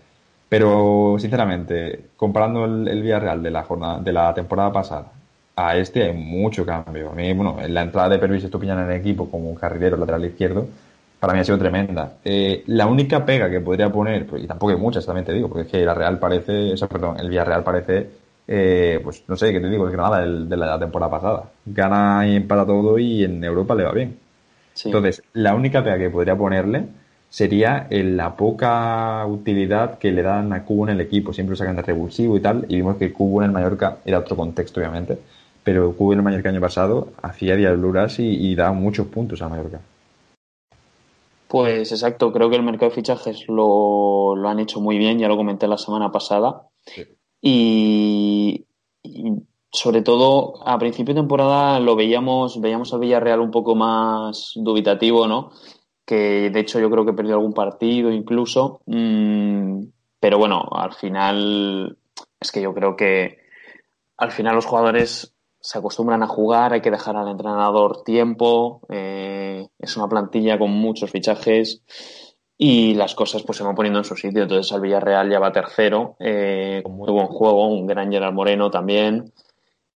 Pero, 0.49 1.15
sinceramente, 1.17 2.07
comparando 2.17 2.65
el, 2.65 2.87
el 2.89 3.01
Villarreal 3.01 3.41
de 3.41 3.51
la 3.51 3.63
jornada, 3.63 3.99
de 3.99 4.11
la 4.11 4.33
temporada 4.33 4.73
pasada 4.73 5.11
a 5.55 5.77
este 5.77 6.03
hay 6.03 6.13
mucho 6.13 6.65
cambio. 6.65 7.11
A 7.11 7.15
mí, 7.15 7.31
bueno, 7.33 7.57
la 7.67 7.83
entrada 7.83 8.09
de 8.09 8.19
Pervis 8.19 8.43
Estupiñán 8.43 8.79
en 8.79 8.91
el 8.91 8.99
equipo 8.99 9.29
como 9.29 9.49
un 9.49 9.55
carrilero 9.55 9.97
lateral 9.97 10.25
izquierdo, 10.25 10.67
para 11.19 11.33
mí 11.33 11.39
ha 11.39 11.43
sido 11.43 11.57
tremenda. 11.57 12.13
Eh, 12.23 12.63
la 12.67 12.87
única 12.87 13.25
pega 13.25 13.49
que 13.49 13.61
podría 13.61 13.89
poner, 13.89 14.25
pues, 14.25 14.43
y 14.43 14.47
tampoco 14.47 14.71
hay 14.71 14.77
muchas, 14.77 15.05
también 15.05 15.25
te 15.25 15.33
digo, 15.33 15.47
porque 15.47 15.63
es 15.63 15.71
que 15.71 15.85
la 15.85 15.93
Real 15.93 16.19
parece, 16.19 16.73
eso, 16.73 16.87
perdón, 16.87 17.19
el 17.19 17.29
Villarreal 17.29 17.63
parece, 17.63 18.09
eh, 18.47 18.99
pues 19.03 19.23
no 19.27 19.35
sé, 19.35 19.51
qué 19.51 19.59
te 19.59 19.69
digo, 19.69 19.85
el 19.85 19.93
Granada 19.93 20.23
el, 20.23 20.49
de 20.49 20.57
la 20.57 20.77
temporada 20.77 21.11
pasada. 21.11 21.43
Gana 21.65 22.27
y 22.27 22.35
empata 22.35 22.65
todo 22.65 22.99
y 22.99 23.23
en 23.23 23.43
Europa 23.43 23.75
le 23.75 23.83
va 23.83 23.91
bien. 23.91 24.17
Entonces, 24.83 25.23
la 25.33 25.55
única 25.55 25.83
pega 25.83 25.97
que 25.97 26.09
podría 26.09 26.35
ponerle 26.35 26.83
sería 27.29 27.87
en 27.89 28.17
la 28.17 28.35
poca 28.35 29.25
utilidad 29.25 29.97
que 29.97 30.11
le 30.11 30.21
dan 30.21 30.51
a 30.53 30.63
Cubo 30.63 30.85
en 30.85 30.95
el 30.95 31.01
equipo. 31.01 31.33
Siempre 31.33 31.51
lo 31.53 31.55
sacan 31.55 31.77
de 31.77 31.81
revulsivo 31.81 32.37
y 32.37 32.41
tal, 32.41 32.65
y 32.67 32.75
vimos 32.75 32.97
que 32.97 33.13
Cubo 33.13 33.41
en 33.41 33.47
el 33.47 33.51
Mallorca 33.51 33.97
era 34.05 34.19
otro 34.19 34.35
contexto, 34.35 34.81
obviamente 34.81 35.17
pero 35.65 35.91
Cubo 35.93 36.13
en 36.13 36.19
el 36.19 36.23
Mallorca 36.23 36.47
año 36.47 36.61
pasado 36.61 37.09
hacía 37.21 37.57
diabluras 37.57 38.19
y, 38.19 38.23
y 38.23 38.55
daba 38.55 38.71
muchos 38.71 39.07
puntos 39.07 39.41
a 39.41 39.49
Mallorca. 39.49 39.81
Pues 41.47 41.91
exacto, 41.91 42.31
creo 42.31 42.49
que 42.49 42.55
el 42.55 42.63
mercado 42.63 42.89
de 42.89 42.95
fichajes 42.95 43.47
lo, 43.47 44.35
lo 44.35 44.49
han 44.49 44.59
hecho 44.59 44.79
muy 44.81 44.97
bien, 44.97 45.19
ya 45.19 45.27
lo 45.27 45.37
comenté 45.37 45.67
la 45.67 45.77
semana 45.77 46.11
pasada. 46.11 46.67
Y, 47.41 48.65
sobre 49.71 50.01
todo 50.01 50.67
a 50.67 50.79
principio 50.79 51.13
de 51.13 51.21
temporada 51.21 51.79
lo 51.79 51.95
veíamos, 51.95 52.59
veíamos 52.59 52.93
al 52.93 52.99
Villarreal 52.99 53.39
un 53.39 53.51
poco 53.51 53.75
más 53.75 54.53
dubitativo, 54.55 55.27
¿no? 55.27 55.51
Que 56.05 56.49
de 56.49 56.59
hecho 56.59 56.79
yo 56.79 56.89
creo 56.89 57.05
que 57.05 57.13
perdió 57.13 57.35
algún 57.35 57.53
partido 57.53 58.11
incluso. 58.11 58.81
Mm, 58.87 59.83
pero 60.19 60.37
bueno, 60.37 60.67
al 60.71 60.93
final 60.93 61.97
es 62.39 62.51
que 62.51 62.61
yo 62.61 62.73
creo 62.73 62.95
que 62.95 63.37
al 64.17 64.31
final 64.31 64.55
los 64.55 64.65
jugadores 64.65 65.34
se 65.65 65.79
acostumbran 65.79 66.21
a 66.21 66.27
jugar, 66.27 66.73
hay 66.73 66.81
que 66.81 66.91
dejar 66.91 67.15
al 67.17 67.27
entrenador 67.27 68.03
tiempo, 68.03 68.81
eh, 68.87 69.67
es 69.79 69.97
una 69.97 70.07
plantilla 70.07 70.59
con 70.59 70.69
muchos 70.69 71.09
fichajes 71.09 71.81
y 72.55 72.93
las 72.93 73.15
cosas 73.15 73.41
pues 73.41 73.57
se 73.57 73.63
van 73.63 73.73
poniendo 73.73 73.97
en 73.97 74.05
su 74.05 74.15
sitio. 74.15 74.43
Entonces 74.43 74.71
al 74.71 74.81
Villarreal 74.81 75.27
ya 75.27 75.39
va 75.39 75.51
tercero, 75.51 76.17
eh, 76.19 76.81
con 76.83 76.95
muy 76.95 77.11
buen 77.11 77.25
juego, 77.25 77.67
un 77.67 77.87
gran 77.87 78.11
Gerard 78.11 78.35
Moreno 78.35 78.69
también. 78.69 79.33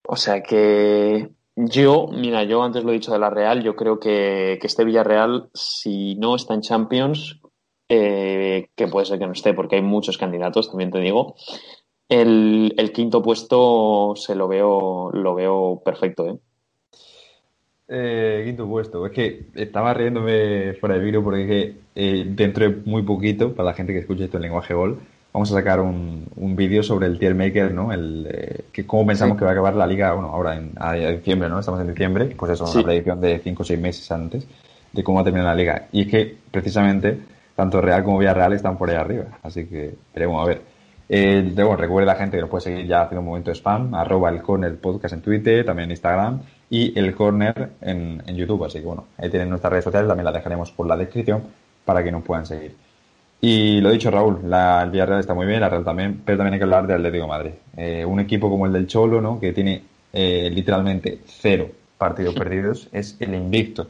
O 0.06 0.14
sea 0.14 0.40
que 0.40 1.30
yo, 1.56 2.06
mira, 2.12 2.44
yo 2.44 2.62
antes 2.62 2.84
lo 2.84 2.90
he 2.90 2.94
dicho 2.94 3.12
de 3.12 3.18
la 3.18 3.30
Real, 3.30 3.64
yo 3.64 3.74
creo 3.74 3.98
que, 3.98 4.58
que 4.60 4.68
este 4.68 4.84
Villarreal, 4.84 5.50
si 5.52 6.14
no 6.14 6.36
está 6.36 6.54
en 6.54 6.60
Champions, 6.60 7.40
eh, 7.88 8.70
que 8.76 8.86
puede 8.86 9.06
ser 9.06 9.18
que 9.18 9.26
no 9.26 9.32
esté, 9.32 9.52
porque 9.52 9.74
hay 9.74 9.82
muchos 9.82 10.16
candidatos, 10.16 10.68
también 10.68 10.92
te 10.92 11.00
digo, 11.00 11.34
el, 12.08 12.74
el, 12.76 12.92
quinto 12.92 13.22
puesto 13.22 14.14
se 14.16 14.34
lo 14.34 14.48
veo, 14.48 15.10
lo 15.12 15.34
veo 15.34 15.82
perfecto, 15.84 16.26
¿eh? 16.28 16.36
Eh, 17.88 18.42
quinto 18.44 18.66
puesto. 18.66 19.06
Es 19.06 19.12
que 19.12 19.46
estaba 19.54 19.94
riéndome 19.94 20.74
fuera 20.74 20.96
de 20.96 21.04
vídeo 21.04 21.22
porque 21.22 21.76
eh, 21.94 22.24
dentro 22.28 22.68
de 22.68 22.76
muy 22.84 23.02
poquito, 23.02 23.54
para 23.54 23.70
la 23.70 23.74
gente 23.74 23.92
que 23.92 24.00
escuche 24.00 24.24
esto 24.24 24.38
en 24.38 24.42
lenguaje 24.42 24.74
gol, 24.74 24.98
vamos 25.32 25.52
a 25.52 25.54
sacar 25.54 25.80
un, 25.80 26.26
un 26.34 26.56
vídeo 26.56 26.82
sobre 26.82 27.06
el 27.06 27.18
tier 27.18 27.34
maker, 27.34 27.72
¿no? 27.72 27.92
El, 27.92 28.26
eh, 28.28 28.64
que 28.72 28.86
cómo 28.86 29.06
pensamos 29.06 29.38
que 29.38 29.44
va 29.44 29.50
a 29.50 29.52
acabar 29.52 29.76
la 29.76 29.86
liga, 29.86 30.12
bueno, 30.14 30.30
ahora 30.30 30.56
en 30.56 30.72
a, 30.76 30.94
diciembre, 30.94 31.48
¿no? 31.48 31.60
Estamos 31.60 31.80
en 31.80 31.88
diciembre, 31.88 32.34
pues 32.36 32.52
eso, 32.52 32.64
una 32.64 32.82
predicción 32.82 33.20
de 33.20 33.38
5 33.38 33.62
o 33.62 33.66
6 33.66 33.80
meses 33.80 34.10
antes 34.10 34.46
de 34.92 35.04
cómo 35.04 35.16
va 35.16 35.22
a 35.22 35.24
terminar 35.24 35.46
la 35.46 35.54
liga. 35.54 35.88
Y 35.92 36.02
es 36.02 36.08
que 36.08 36.36
precisamente 36.50 37.18
tanto 37.54 37.80
Real 37.80 38.02
como 38.02 38.18
Villarreal 38.18 38.52
están 38.52 38.76
por 38.76 38.90
ahí 38.90 38.96
arriba. 38.96 39.26
Así 39.42 39.66
que 39.66 39.94
veremos 40.14 40.42
a 40.42 40.46
ver. 40.48 40.75
Eh, 41.08 41.54
recuerda 41.78 42.14
gente 42.16 42.36
que 42.36 42.40
nos 42.40 42.50
puede 42.50 42.62
seguir 42.62 42.86
ya 42.86 43.02
haciendo 43.02 43.20
un 43.20 43.26
momento 43.26 43.50
de 43.50 43.54
spam, 43.54 43.94
arroba 43.94 44.30
el 44.30 44.42
corner 44.42 44.76
podcast 44.76 45.14
en 45.14 45.22
Twitter, 45.22 45.64
también 45.64 45.84
en 45.84 45.92
Instagram 45.92 46.40
y 46.68 46.98
el 46.98 47.14
corner 47.14 47.70
en, 47.80 48.22
en 48.26 48.36
YouTube. 48.36 48.64
Así 48.64 48.80
que 48.80 48.86
bueno, 48.86 49.06
ahí 49.18 49.30
tienen 49.30 49.48
nuestras 49.48 49.70
redes 49.70 49.84
sociales, 49.84 50.08
también 50.08 50.24
las 50.24 50.34
dejaremos 50.34 50.72
por 50.72 50.86
la 50.86 50.96
descripción 50.96 51.42
para 51.84 52.02
que 52.02 52.10
nos 52.10 52.22
puedan 52.22 52.46
seguir. 52.46 52.74
Y 53.40 53.80
lo 53.80 53.90
dicho, 53.90 54.10
Raúl, 54.10 54.40
la, 54.44 54.82
el 54.82 54.90
Villarreal 54.90 55.20
está 55.20 55.34
muy 55.34 55.46
bien, 55.46 55.60
la 55.60 55.68
Real 55.68 55.84
también, 55.84 56.22
pero 56.24 56.38
también 56.38 56.54
hay 56.54 56.58
que 56.58 56.64
hablar 56.64 56.86
del 56.86 56.96
Atlético 56.96 57.24
de 57.24 57.28
Madrid. 57.28 57.50
Eh, 57.76 58.04
un 58.04 58.18
equipo 58.18 58.48
como 58.48 58.66
el 58.66 58.72
del 58.72 58.86
Cholo, 58.86 59.20
¿no? 59.20 59.38
que 59.38 59.52
tiene 59.52 59.82
eh, 60.12 60.50
literalmente 60.50 61.20
cero 61.26 61.68
partidos 61.98 62.34
perdidos, 62.34 62.88
es 62.92 63.16
el 63.20 63.34
invicto 63.34 63.88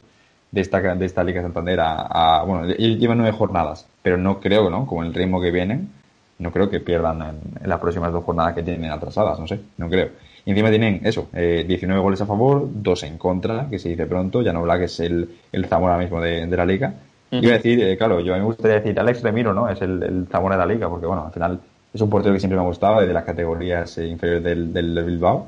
de 0.51 0.61
esta, 0.61 0.79
de 0.79 1.05
esta 1.05 1.23
Liga 1.23 1.41
Santander 1.41 1.79
a, 1.81 2.43
bueno, 2.45 2.67
lleva 2.67 3.15
nueve 3.15 3.35
jornadas, 3.35 3.87
pero 4.01 4.17
no 4.17 4.39
creo, 4.39 4.69
¿no? 4.69 4.85
Como 4.85 5.03
el 5.03 5.13
ritmo 5.13 5.41
que 5.41 5.51
vienen, 5.51 5.89
no 6.39 6.51
creo 6.51 6.69
que 6.69 6.79
pierdan 6.79 7.21
en, 7.21 7.69
las 7.69 7.79
próximas 7.79 8.11
dos 8.11 8.23
jornadas 8.23 8.53
que 8.53 8.63
tienen 8.63 8.91
atrasadas, 8.91 9.39
no 9.39 9.47
sé, 9.47 9.59
no 9.77 9.89
creo. 9.89 10.09
Y 10.45 10.51
encima 10.51 10.69
tienen 10.69 11.01
eso, 11.03 11.27
eh, 11.33 11.65
19 11.67 12.01
goles 12.01 12.21
a 12.21 12.25
favor, 12.25 12.67
dos 12.71 13.03
en 13.03 13.17
contra, 13.17 13.67
que 13.69 13.79
se 13.79 13.89
dice 13.89 14.05
pronto, 14.05 14.41
ya 14.41 14.53
no 14.53 14.59
habla 14.59 14.77
que 14.77 14.85
es 14.85 14.99
el, 14.99 15.29
el 15.51 15.65
Zamora 15.65 15.97
mismo 15.97 16.21
de, 16.21 16.45
de 16.47 16.57
la 16.57 16.65
Liga. 16.65 16.93
Iba 17.29 17.53
a 17.53 17.57
decir, 17.57 17.83
eh, 17.83 17.97
claro, 17.97 18.21
yo 18.21 18.33
a 18.33 18.37
mí 18.37 18.41
me 18.41 18.47
gustaría 18.47 18.77
decir 18.77 18.97
Alex 18.97 19.21
Remiro, 19.21 19.53
¿no? 19.53 19.67
Es 19.67 19.81
el, 19.81 20.01
el 20.01 20.27
Zamora 20.27 20.55
de 20.55 20.65
la 20.65 20.73
Liga, 20.73 20.89
porque 20.89 21.05
bueno, 21.05 21.25
al 21.25 21.33
final 21.33 21.59
es 21.93 21.99
un 21.99 22.09
portero 22.09 22.33
que 22.33 22.39
siempre 22.39 22.57
me 22.57 22.63
ha 22.63 22.67
gustado, 22.67 23.01
de 23.01 23.13
las 23.13 23.25
categorías 23.25 23.97
eh, 23.97 24.07
inferiores 24.07 24.43
del, 24.43 24.73
del 24.73 25.03
Bilbao, 25.03 25.47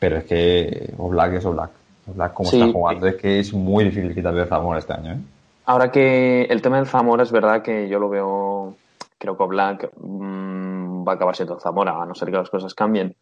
pero 0.00 0.16
es 0.16 0.24
que 0.24 0.92
Oblak 0.98 1.34
es 1.34 1.44
Oblak 1.44 1.70
Oblak 2.10 2.32
como 2.32 2.50
está 2.50 2.66
jugando, 2.72 3.06
es 3.06 3.14
que 3.14 3.38
es 3.38 3.52
muy 3.52 3.84
difícil 3.84 4.12
quitarle 4.12 4.46
Zamora 4.46 4.80
este 4.80 4.92
año, 4.92 5.12
¿eh? 5.12 5.18
Ahora 5.64 5.92
que 5.92 6.42
el 6.42 6.60
tema 6.60 6.78
del 6.78 6.86
Zamora 6.86 7.22
es 7.22 7.30
verdad 7.30 7.62
que 7.62 7.88
yo 7.88 8.00
lo 8.00 8.08
veo 8.08 8.74
creo 9.22 9.38
que 9.38 9.44
Black 9.44 9.92
mmm, 9.96 11.06
va 11.06 11.12
a 11.12 11.14
acabar 11.14 11.36
siendo 11.36 11.60
Zamora, 11.60 12.02
a 12.02 12.06
no 12.06 12.14
ser 12.14 12.30
que 12.30 12.36
las 12.36 12.50
cosas 12.50 12.74
cambien. 12.74 13.14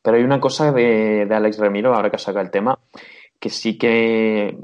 Pero 0.00 0.16
hay 0.16 0.22
una 0.22 0.40
cosa 0.40 0.70
de, 0.70 1.26
de 1.26 1.34
Alex 1.34 1.58
Remiro, 1.58 1.94
ahora 1.94 2.10
que 2.10 2.18
saca 2.18 2.40
el 2.40 2.52
tema, 2.52 2.78
que 3.40 3.50
sí 3.50 3.76
que 3.76 4.56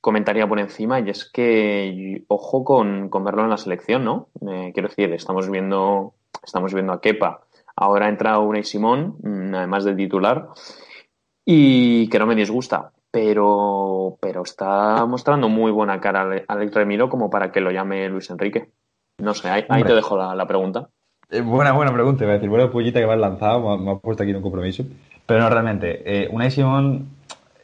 comentaría 0.00 0.48
por 0.48 0.58
encima, 0.58 1.00
y 1.00 1.10
es 1.10 1.30
que 1.30 2.24
ojo 2.28 2.64
con, 2.64 3.10
con 3.10 3.24
verlo 3.24 3.42
en 3.42 3.50
la 3.50 3.58
selección, 3.58 4.04
¿no? 4.04 4.28
Eh, 4.40 4.70
quiero 4.72 4.88
decir, 4.88 5.12
estamos 5.12 5.50
viendo, 5.50 6.14
estamos 6.42 6.72
viendo 6.72 6.94
a 6.94 7.00
Kepa. 7.02 7.42
Ahora 7.76 8.08
entra 8.08 8.38
Unai 8.38 8.64
Simón, 8.64 9.16
mm, 9.22 9.54
además 9.54 9.84
del 9.84 9.96
titular, 9.96 10.48
y 11.44 12.08
que 12.08 12.18
no 12.18 12.26
me 12.26 12.34
disgusta, 12.34 12.92
pero, 13.10 14.16
pero 14.18 14.42
está 14.42 15.04
mostrando 15.04 15.50
muy 15.50 15.72
buena 15.72 16.00
cara 16.00 16.42
Alex 16.48 16.74
Remiro 16.74 17.10
como 17.10 17.28
para 17.28 17.52
que 17.52 17.60
lo 17.60 17.70
llame 17.70 18.08
Luis 18.08 18.30
Enrique. 18.30 18.70
No 19.18 19.34
sé, 19.34 19.48
ahí, 19.48 19.64
ahí 19.68 19.82
te 19.82 19.94
dejo 19.94 20.16
la, 20.16 20.34
la 20.34 20.46
pregunta. 20.46 20.88
Eh, 21.30 21.42
buena, 21.42 21.72
buena 21.72 21.92
pregunta, 21.92 22.24
iba 22.24 22.32
a 22.32 22.36
decir, 22.36 22.48
buena 22.48 22.70
pullita 22.70 23.00
que 23.00 23.06
me 23.06 23.12
has 23.12 23.18
lanzado, 23.18 23.76
me, 23.76 23.90
ha 23.90 23.96
puesto 23.96 24.22
aquí 24.22 24.30
en 24.30 24.36
un 24.36 24.42
compromiso. 24.42 24.84
Pero 25.26 25.40
no, 25.40 25.50
realmente, 25.50 26.02
eh, 26.06 26.28
Unai 26.32 26.50
Simón 26.50 27.08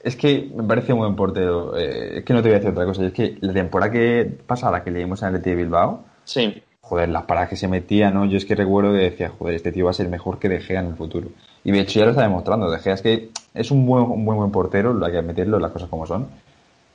es 0.02 0.16
que 0.16 0.50
me 0.54 0.64
parece 0.64 0.92
un 0.92 0.98
buen 0.98 1.16
portero. 1.16 1.76
Eh, 1.78 2.18
es 2.18 2.24
que 2.24 2.34
no 2.34 2.42
te 2.42 2.48
voy 2.48 2.56
a 2.56 2.58
decir 2.58 2.72
otra 2.72 2.84
cosa, 2.84 3.06
es 3.06 3.12
que 3.12 3.38
la 3.40 3.54
temporada 3.54 3.90
que 3.90 4.30
pasada 4.46 4.84
que 4.84 4.90
leímos 4.90 5.22
en 5.22 5.34
el 5.34 5.40
de 5.40 5.54
Bilbao, 5.54 6.04
sí. 6.24 6.62
joder, 6.82 7.08
las 7.08 7.22
paradas 7.22 7.48
que 7.48 7.56
se 7.56 7.68
metía, 7.68 8.10
¿no? 8.10 8.26
Yo 8.26 8.36
es 8.36 8.44
que 8.44 8.54
recuerdo 8.54 8.92
que 8.92 8.98
decía, 8.98 9.30
joder, 9.30 9.54
este 9.54 9.72
tío 9.72 9.86
va 9.86 9.92
a 9.92 9.94
ser 9.94 10.08
mejor 10.08 10.38
que 10.38 10.50
De 10.50 10.60
Gea 10.60 10.80
en 10.80 10.88
el 10.88 10.96
futuro. 10.96 11.28
Y 11.62 11.72
de 11.72 11.80
hecho 11.80 12.00
ya 12.00 12.04
lo 12.04 12.10
está 12.10 12.22
demostrando. 12.22 12.70
De 12.70 12.80
Gea 12.80 12.94
es 12.94 13.00
que 13.00 13.30
es 13.54 13.70
un 13.70 13.86
buen, 13.86 14.04
un 14.04 14.26
buen, 14.26 14.38
buen 14.38 14.50
portero, 14.50 14.92
lo 14.92 15.06
hay 15.06 15.12
que 15.12 15.18
admitirlo, 15.18 15.58
las 15.58 15.70
cosas 15.70 15.88
como 15.88 16.06
son 16.06 16.26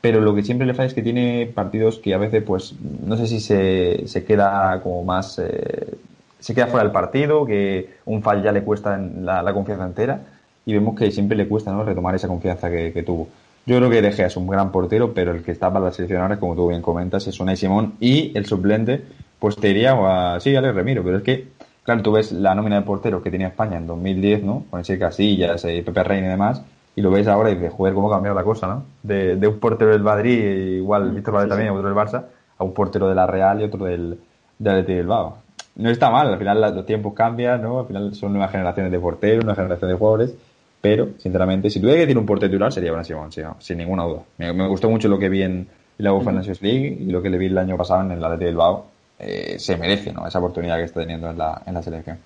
pero 0.02 0.22
lo 0.22 0.34
que 0.34 0.44
siempre 0.44 0.66
le 0.66 0.74
falla 0.74 0.88
es 0.88 0.94
que 0.94 1.02
tiene 1.02 1.52
partidos 1.54 2.00
que 2.00 2.14
a 2.14 2.18
veces, 2.18 2.44
pues, 2.44 2.74
no 3.06 3.18
sé 3.18 3.28
si 3.28 3.40
se, 3.40 4.08
se 4.08 4.24
queda 4.24 4.80
como 4.82 5.04
más, 5.04 5.40
eh, 5.40 5.98
se 6.40 6.56
queda 6.56 6.68
fuera 6.68 6.84
del 6.84 6.94
partido, 6.94 7.46
que 7.46 7.90
un 8.06 8.22
fall 8.22 8.42
ya 8.42 8.52
le 8.52 8.64
cuesta 8.64 8.98
la, 8.98 9.54
confianza 9.54 9.86
entera, 9.86 10.22
y 10.66 10.74
vemos 10.74 10.98
que 10.98 11.12
siempre 11.12 11.36
le 11.36 11.48
cuesta, 11.48 11.74
¿no? 11.74 11.84
Retomar 11.84 12.16
esa 12.16 12.30
confianza 12.30 12.70
que, 12.70 13.04
tuvo. 13.06 13.28
Yo 13.66 13.78
creo 13.78 13.90
que 13.90 14.02
De 14.02 14.12
Gea 14.14 14.28
es 14.28 14.38
un 14.38 14.48
gran 14.48 14.72
portero, 14.72 15.14
pero 15.14 15.32
el 15.32 15.44
que 15.44 15.52
está 15.52 15.72
para 15.72 15.86
la 15.86 15.92
selección 15.92 16.22
ahora, 16.22 16.40
como 16.40 16.56
tú 16.56 16.70
bien 16.70 16.82
comentas, 16.82 17.28
es 17.28 17.40
Unai 17.40 17.58
Simón, 17.58 17.96
y 18.00 18.32
el 18.38 18.46
suplente, 18.46 19.04
pues 19.38 19.58
te 19.58 19.68
diría, 19.68 19.98
a, 20.00 20.40
sí, 20.40 20.56
Alex 20.56 20.76
Remiro, 20.76 21.04
pero 21.04 21.18
es 21.18 21.24
que, 21.24 21.48
claro, 21.84 22.02
tú 22.02 22.14
ves 22.14 22.32
la 22.32 22.56
nómina 22.56 22.78
de 22.78 22.86
porteros 22.86 23.22
que 23.22 23.32
tenía 23.32 23.48
España 23.48 23.78
en 23.78 23.86
2010, 23.86 24.44
¿no? 24.44 24.64
Con 24.70 24.80
ese 24.80 24.98
Casillas, 24.98 25.62
Pepe 25.64 26.04
Reina 26.04 26.28
y 26.28 26.30
demás, 26.30 26.64
y 26.96 27.02
lo 27.02 27.12
ves 27.12 27.28
ahora 27.28 27.52
y 27.52 27.56
dices, 27.56 27.74
joder, 27.74 27.94
cómo 27.94 28.10
ha 28.10 28.16
cambiado 28.16 28.36
la 28.36 28.44
cosa, 28.44 28.68
¿no? 28.68 28.84
De, 29.04 29.36
de 29.36 29.48
un 29.48 29.60
portero 29.60 29.92
del 29.92 30.04
Madrid, 30.04 30.78
igual 30.78 31.12
Víctor 31.12 31.36
Valdez 31.36 31.48
sí, 31.48 31.56
también, 31.56 31.74
otro 31.74 31.88
del 31.88 31.98
Barça, 31.98 32.26
a 32.58 32.64
un 32.64 32.74
portero 32.74 33.08
de 33.08 33.16
la 33.16 33.26
Real 33.26 33.62
y 33.62 33.64
otro 33.64 33.86
del, 33.86 34.20
del 34.58 34.74
Atleti 34.74 34.94
Bilbao. 34.96 35.38
No 35.76 35.90
está 35.90 36.10
mal, 36.10 36.28
al 36.28 36.38
final 36.38 36.60
los 36.60 36.86
tiempos 36.86 37.14
cambian, 37.14 37.62
¿no? 37.62 37.80
Al 37.80 37.88
final 37.88 38.14
son 38.16 38.34
nuevas 38.34 38.52
generaciones 38.52 38.92
de 38.92 39.00
porteros, 39.00 39.46
nuevas 39.46 39.58
generaciones 39.58 39.94
de 39.94 39.98
jugadores, 39.98 40.36
pero, 40.82 41.10
sinceramente, 41.18 41.70
si 41.70 41.80
tuviera 41.80 41.98
que 41.98 42.06
decir 42.06 42.18
un 42.18 42.26
portero 42.26 42.50
titular 42.50 42.72
sería 42.72 43.04
Simón, 43.04 43.32
sí, 43.32 43.42
sin 43.60 43.78
ninguna 43.78 44.04
duda. 44.04 44.22
Me, 44.38 44.54
me, 44.54 44.68
gustó 44.68 44.90
mucho 44.90 45.10
lo 45.10 45.20
que 45.20 45.30
vi 45.30 45.44
en 45.44 45.68
la 45.98 46.14
UEFA 46.14 46.32
Nations 46.32 46.62
League 46.62 46.98
y 47.02 47.12
lo 47.12 47.22
que 47.22 47.30
le 47.30 47.38
vi 47.38 47.48
el 47.48 47.58
año 47.58 47.76
pasado 47.76 48.02
en 48.02 48.12
el 48.12 48.24
Atleti 48.24 48.46
Bilbao. 48.46 48.86
Eh, 49.20 49.60
se 49.60 49.76
merece, 49.76 50.14
¿no? 50.14 50.26
Esa 50.26 50.40
oportunidad 50.40 50.78
que 50.78 50.84
está 50.84 51.02
teniendo 51.02 51.30
en 51.30 51.38
la, 51.38 51.62
en 51.66 51.74
la 51.74 51.84
selección. 51.84 52.18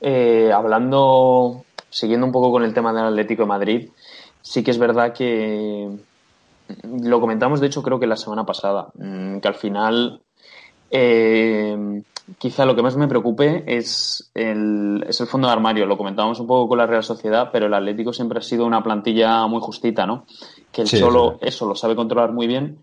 Eh, 0.00 0.50
hablando 0.52 1.65
siguiendo 1.90 2.26
un 2.26 2.32
poco 2.32 2.50
con 2.50 2.64
el 2.64 2.74
tema 2.74 2.92
del 2.92 3.04
Atlético 3.04 3.42
de 3.42 3.48
Madrid, 3.48 3.90
sí 4.42 4.62
que 4.62 4.70
es 4.70 4.78
verdad 4.78 5.12
que 5.12 5.88
lo 6.82 7.20
comentamos, 7.20 7.60
de 7.60 7.68
hecho, 7.68 7.82
creo 7.82 8.00
que 8.00 8.06
la 8.06 8.16
semana 8.16 8.44
pasada, 8.44 8.88
mm, 8.94 9.38
que 9.38 9.48
al 9.48 9.54
final 9.54 10.20
eh, 10.90 12.02
quizá 12.38 12.64
lo 12.64 12.74
que 12.74 12.82
más 12.82 12.96
me 12.96 13.08
preocupe 13.08 13.64
es 13.66 14.30
el, 14.34 15.04
es 15.08 15.20
el 15.20 15.26
fondo 15.26 15.48
de 15.48 15.52
armario. 15.52 15.86
Lo 15.86 15.96
comentábamos 15.96 16.40
un 16.40 16.46
poco 16.46 16.68
con 16.68 16.78
la 16.78 16.86
Real 16.86 17.04
Sociedad, 17.04 17.50
pero 17.52 17.66
el 17.66 17.74
Atlético 17.74 18.12
siempre 18.12 18.38
ha 18.38 18.42
sido 18.42 18.66
una 18.66 18.82
plantilla 18.82 19.46
muy 19.46 19.60
justita, 19.60 20.06
¿no? 20.06 20.24
Que 20.72 20.82
él 20.82 20.88
sí, 20.88 20.98
solo 20.98 21.38
sí. 21.40 21.48
eso 21.48 21.66
lo 21.66 21.74
sabe 21.74 21.96
controlar 21.96 22.32
muy 22.32 22.46
bien, 22.46 22.78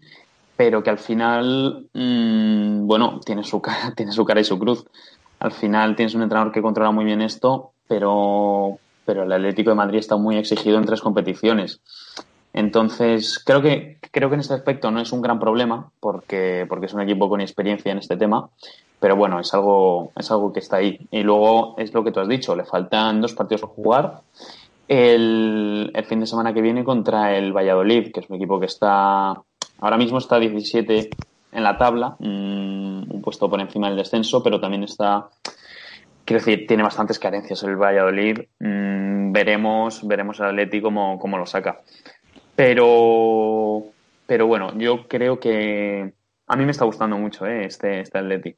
pero 0.55 0.83
que 0.83 0.89
al 0.89 0.99
final, 0.99 1.87
mmm, 1.93 2.87
bueno, 2.87 3.19
tiene 3.25 3.43
su, 3.43 3.61
cara, 3.61 3.93
tiene 3.95 4.11
su 4.11 4.23
cara 4.25 4.41
y 4.41 4.45
su 4.45 4.57
cruz. 4.57 4.85
Al 5.39 5.51
final 5.51 5.95
tienes 5.95 6.15
un 6.15 6.23
entrenador 6.23 6.53
que 6.53 6.61
controla 6.61 6.91
muy 6.91 7.03
bien 7.03 7.21
esto, 7.21 7.71
pero, 7.87 8.79
pero 9.05 9.23
el 9.23 9.31
Atlético 9.31 9.71
de 9.71 9.75
Madrid 9.75 9.99
está 9.99 10.17
muy 10.17 10.37
exigido 10.37 10.77
en 10.77 10.85
tres 10.85 11.01
competiciones. 11.01 11.81
Entonces, 12.53 13.41
creo 13.43 13.61
que, 13.61 13.97
creo 14.11 14.29
que 14.29 14.35
en 14.35 14.41
este 14.41 14.53
aspecto 14.53 14.91
no 14.91 15.01
es 15.01 15.11
un 15.11 15.21
gran 15.21 15.39
problema, 15.39 15.89
porque, 15.99 16.65
porque 16.69 16.85
es 16.85 16.93
un 16.93 17.01
equipo 17.01 17.27
con 17.27 17.41
experiencia 17.41 17.91
en 17.91 17.97
este 17.97 18.15
tema, 18.15 18.49
pero 18.99 19.15
bueno, 19.15 19.39
es 19.39 19.53
algo, 19.53 20.11
es 20.15 20.29
algo 20.31 20.53
que 20.53 20.59
está 20.59 20.77
ahí. 20.77 20.99
Y 21.11 21.23
luego 21.23 21.75
es 21.77 21.93
lo 21.93 22.03
que 22.03 22.11
tú 22.11 22.19
has 22.19 22.27
dicho, 22.27 22.55
le 22.55 22.63
faltan 22.63 23.21
dos 23.21 23.33
partidos 23.33 23.61
por 23.61 23.71
jugar. 23.71 24.21
El, 24.87 25.91
el 25.93 26.05
fin 26.05 26.19
de 26.19 26.27
semana 26.27 26.53
que 26.53 26.61
viene 26.61 26.83
contra 26.83 27.35
el 27.35 27.51
Valladolid, 27.53 28.11
que 28.11 28.19
es 28.19 28.29
un 28.29 28.35
equipo 28.35 28.59
que 28.59 28.67
está, 28.67 29.29
ahora 29.79 29.97
mismo 29.97 30.19
está 30.19 30.37
17 30.39 31.09
en 31.53 31.63
la 31.63 31.77
tabla, 31.77 32.15
mmm, 32.19 33.11
un 33.11 33.21
puesto 33.23 33.49
por 33.49 33.59
encima 33.59 33.87
del 33.87 33.97
descenso, 33.97 34.43
pero 34.43 34.59
también 34.59 34.83
está 34.83 35.27
quiero 36.25 36.43
decir, 36.43 36.67
tiene 36.67 36.83
bastantes 36.83 37.19
carencias 37.19 37.63
el 37.63 37.75
Valladolid. 37.75 38.39
Mm, 38.59 39.31
veremos, 39.31 40.07
veremos 40.07 40.39
al 40.39 40.49
Atleti 40.49 40.81
cómo, 40.81 41.19
cómo, 41.19 41.37
lo 41.37 41.45
saca. 41.45 41.81
Pero, 42.55 43.83
pero 44.25 44.47
bueno, 44.47 44.77
yo 44.77 45.07
creo 45.07 45.39
que 45.39 46.13
a 46.47 46.55
mí 46.55 46.65
me 46.65 46.71
está 46.71 46.85
gustando 46.85 47.17
mucho 47.17 47.45
¿eh? 47.45 47.65
este, 47.65 48.01
este 48.01 48.17
Atleti. 48.17 48.55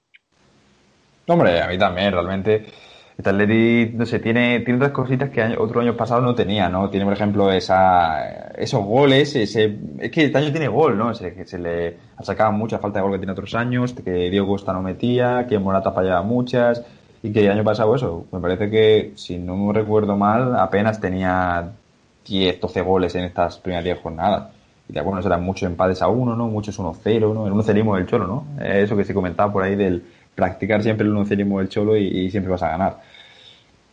Hombre, 1.27 1.61
a 1.61 1.67
mí 1.67 1.77
también, 1.77 2.11
realmente. 2.11 2.65
Este 3.17 3.29
Atleti, 3.29 3.93
no 3.95 4.05
sé, 4.05 4.19
tiene, 4.19 4.59
tiene 4.59 4.75
otras 4.75 4.91
cositas 4.91 5.29
que 5.29 5.41
año, 5.41 5.55
otro 5.59 5.79
año 5.79 5.95
pasado 5.95 6.19
no 6.21 6.35
tenía, 6.35 6.67
¿no? 6.67 6.89
Tiene, 6.89 7.05
por 7.05 7.13
ejemplo, 7.13 7.49
esa, 7.49 8.49
esos 8.57 8.83
goles, 8.83 9.33
ese, 9.37 9.79
es 9.99 10.11
que 10.11 10.25
este 10.25 10.37
año 10.37 10.51
tiene 10.51 10.67
gol, 10.67 10.97
¿no? 10.97 11.13
Se, 11.13 11.33
que 11.33 11.45
se 11.45 11.57
le 11.57 11.97
sacado 12.21 12.51
mucha 12.51 12.79
falta 12.79 12.99
de 12.99 13.03
gol 13.03 13.13
que 13.13 13.19
tiene 13.19 13.31
otros 13.31 13.55
años, 13.55 13.93
que 13.93 14.29
Diego 14.29 14.47
Costa 14.47 14.73
no 14.73 14.81
metía, 14.81 15.47
que 15.47 15.57
Morata 15.57 15.93
fallaba 15.93 16.23
muchas, 16.23 16.83
y 17.25 17.33
que 17.33 17.39
el 17.39 17.51
año 17.51 17.63
pasado 17.63 17.95
eso, 17.95 18.27
me 18.31 18.39
parece 18.39 18.69
que, 18.69 19.13
si 19.15 19.39
no 19.39 19.57
me 19.57 19.73
recuerdo 19.73 20.15
mal, 20.15 20.55
apenas 20.59 21.01
tenía 21.01 21.71
10, 22.27 22.61
12 22.61 22.81
goles 22.81 23.15
en 23.15 23.23
estas 23.23 23.57
primeras 23.57 23.83
10 23.83 23.99
jornadas. 23.99 24.49
Y 24.87 24.93
de 24.93 25.01
bueno, 25.01 25.25
eran 25.25 25.43
muchos 25.43 25.67
empates 25.67 26.03
a 26.03 26.07
uno, 26.07 26.35
¿no? 26.35 26.47
Muchos 26.47 26.79
1-0, 26.79 27.33
¿no? 27.33 27.47
El 27.47 27.53
1 27.53 27.63
cerismo 27.63 27.95
del 27.95 28.05
Cholo, 28.05 28.27
¿no? 28.27 28.63
Eso 28.63 28.95
que 28.95 29.03
se 29.03 29.15
comentaba 29.15 29.51
por 29.51 29.63
ahí 29.63 29.75
del 29.75 30.03
practicar 30.35 30.83
siempre 30.83 31.07
el 31.07 31.13
1 31.13 31.25
cerismo 31.25 31.57
del 31.57 31.69
Cholo 31.69 31.97
y, 31.97 32.29
siempre 32.29 32.51
vas 32.51 32.61
a 32.61 32.69
ganar. 32.69 32.97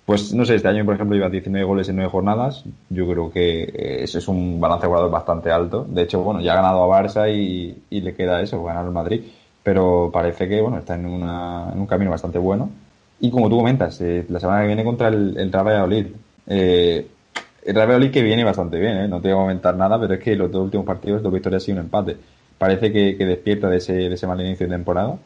Pues 0.04 0.34
no 0.34 0.44
sé, 0.44 0.56
este 0.56 0.68
año, 0.68 0.84
por 0.84 0.94
ejemplo, 0.94 1.16
lleva 1.16 1.30
19 1.30 1.64
goles 1.64 1.88
en 1.88 1.96
9 1.96 2.10
jornadas. 2.10 2.64
Yo 2.90 3.08
creo 3.08 3.30
que 3.30 4.02
ese 4.02 4.18
es 4.18 4.28
un 4.28 4.60
balance 4.60 4.86
jugador 4.86 5.10
bastante 5.10 5.50
alto. 5.50 5.86
De 5.88 6.02
hecho, 6.02 6.20
bueno, 6.22 6.42
ya 6.42 6.52
ha 6.52 6.56
ganado 6.56 6.84
a 6.84 7.02
Barça 7.02 7.34
y, 7.34 7.82
y 7.88 8.00
le 8.02 8.14
queda 8.14 8.42
eso, 8.42 8.62
ganar 8.62 8.84
al 8.84 8.92
Madrid. 8.92 9.22
Pero 9.62 10.10
parece 10.12 10.46
que, 10.50 10.60
bueno, 10.60 10.76
está 10.76 10.96
en, 10.96 11.06
una, 11.06 11.70
en 11.72 11.80
un 11.80 11.86
camino 11.86 12.10
bastante 12.10 12.38
bueno 12.38 12.68
y 13.22 13.30
como 13.30 13.48
tú 13.48 13.56
comentas, 13.56 14.00
eh, 14.00 14.26
la 14.28 14.40
semana 14.40 14.62
que 14.62 14.66
viene 14.66 14.82
contra 14.84 15.06
el, 15.06 15.36
el 15.38 15.52
Real 15.52 15.64
Valladolid. 15.64 16.06
Eh, 16.48 17.06
el 17.64 17.74
Real 17.74 17.86
Valladolid 17.86 18.10
que 18.10 18.20
viene 18.20 18.42
bastante 18.42 18.80
bien, 18.80 18.96
¿eh? 18.96 19.06
no 19.08 19.20
te 19.20 19.28
voy 19.32 19.38
a 19.38 19.42
comentar 19.42 19.76
nada, 19.76 19.98
pero 20.00 20.14
es 20.14 20.20
que 20.20 20.34
los 20.34 20.50
dos 20.50 20.64
últimos 20.64 20.84
partidos, 20.84 21.22
dos 21.22 21.32
victorias 21.32 21.68
y 21.68 21.72
un 21.72 21.78
empate. 21.78 22.16
parece 22.58 22.92
que, 22.92 23.14
despierta 23.24 23.68
de 23.68 23.76
ese, 23.76 24.26
mal 24.26 24.40
inicio 24.40 24.66
de 24.66 24.72
temporada 24.74 25.16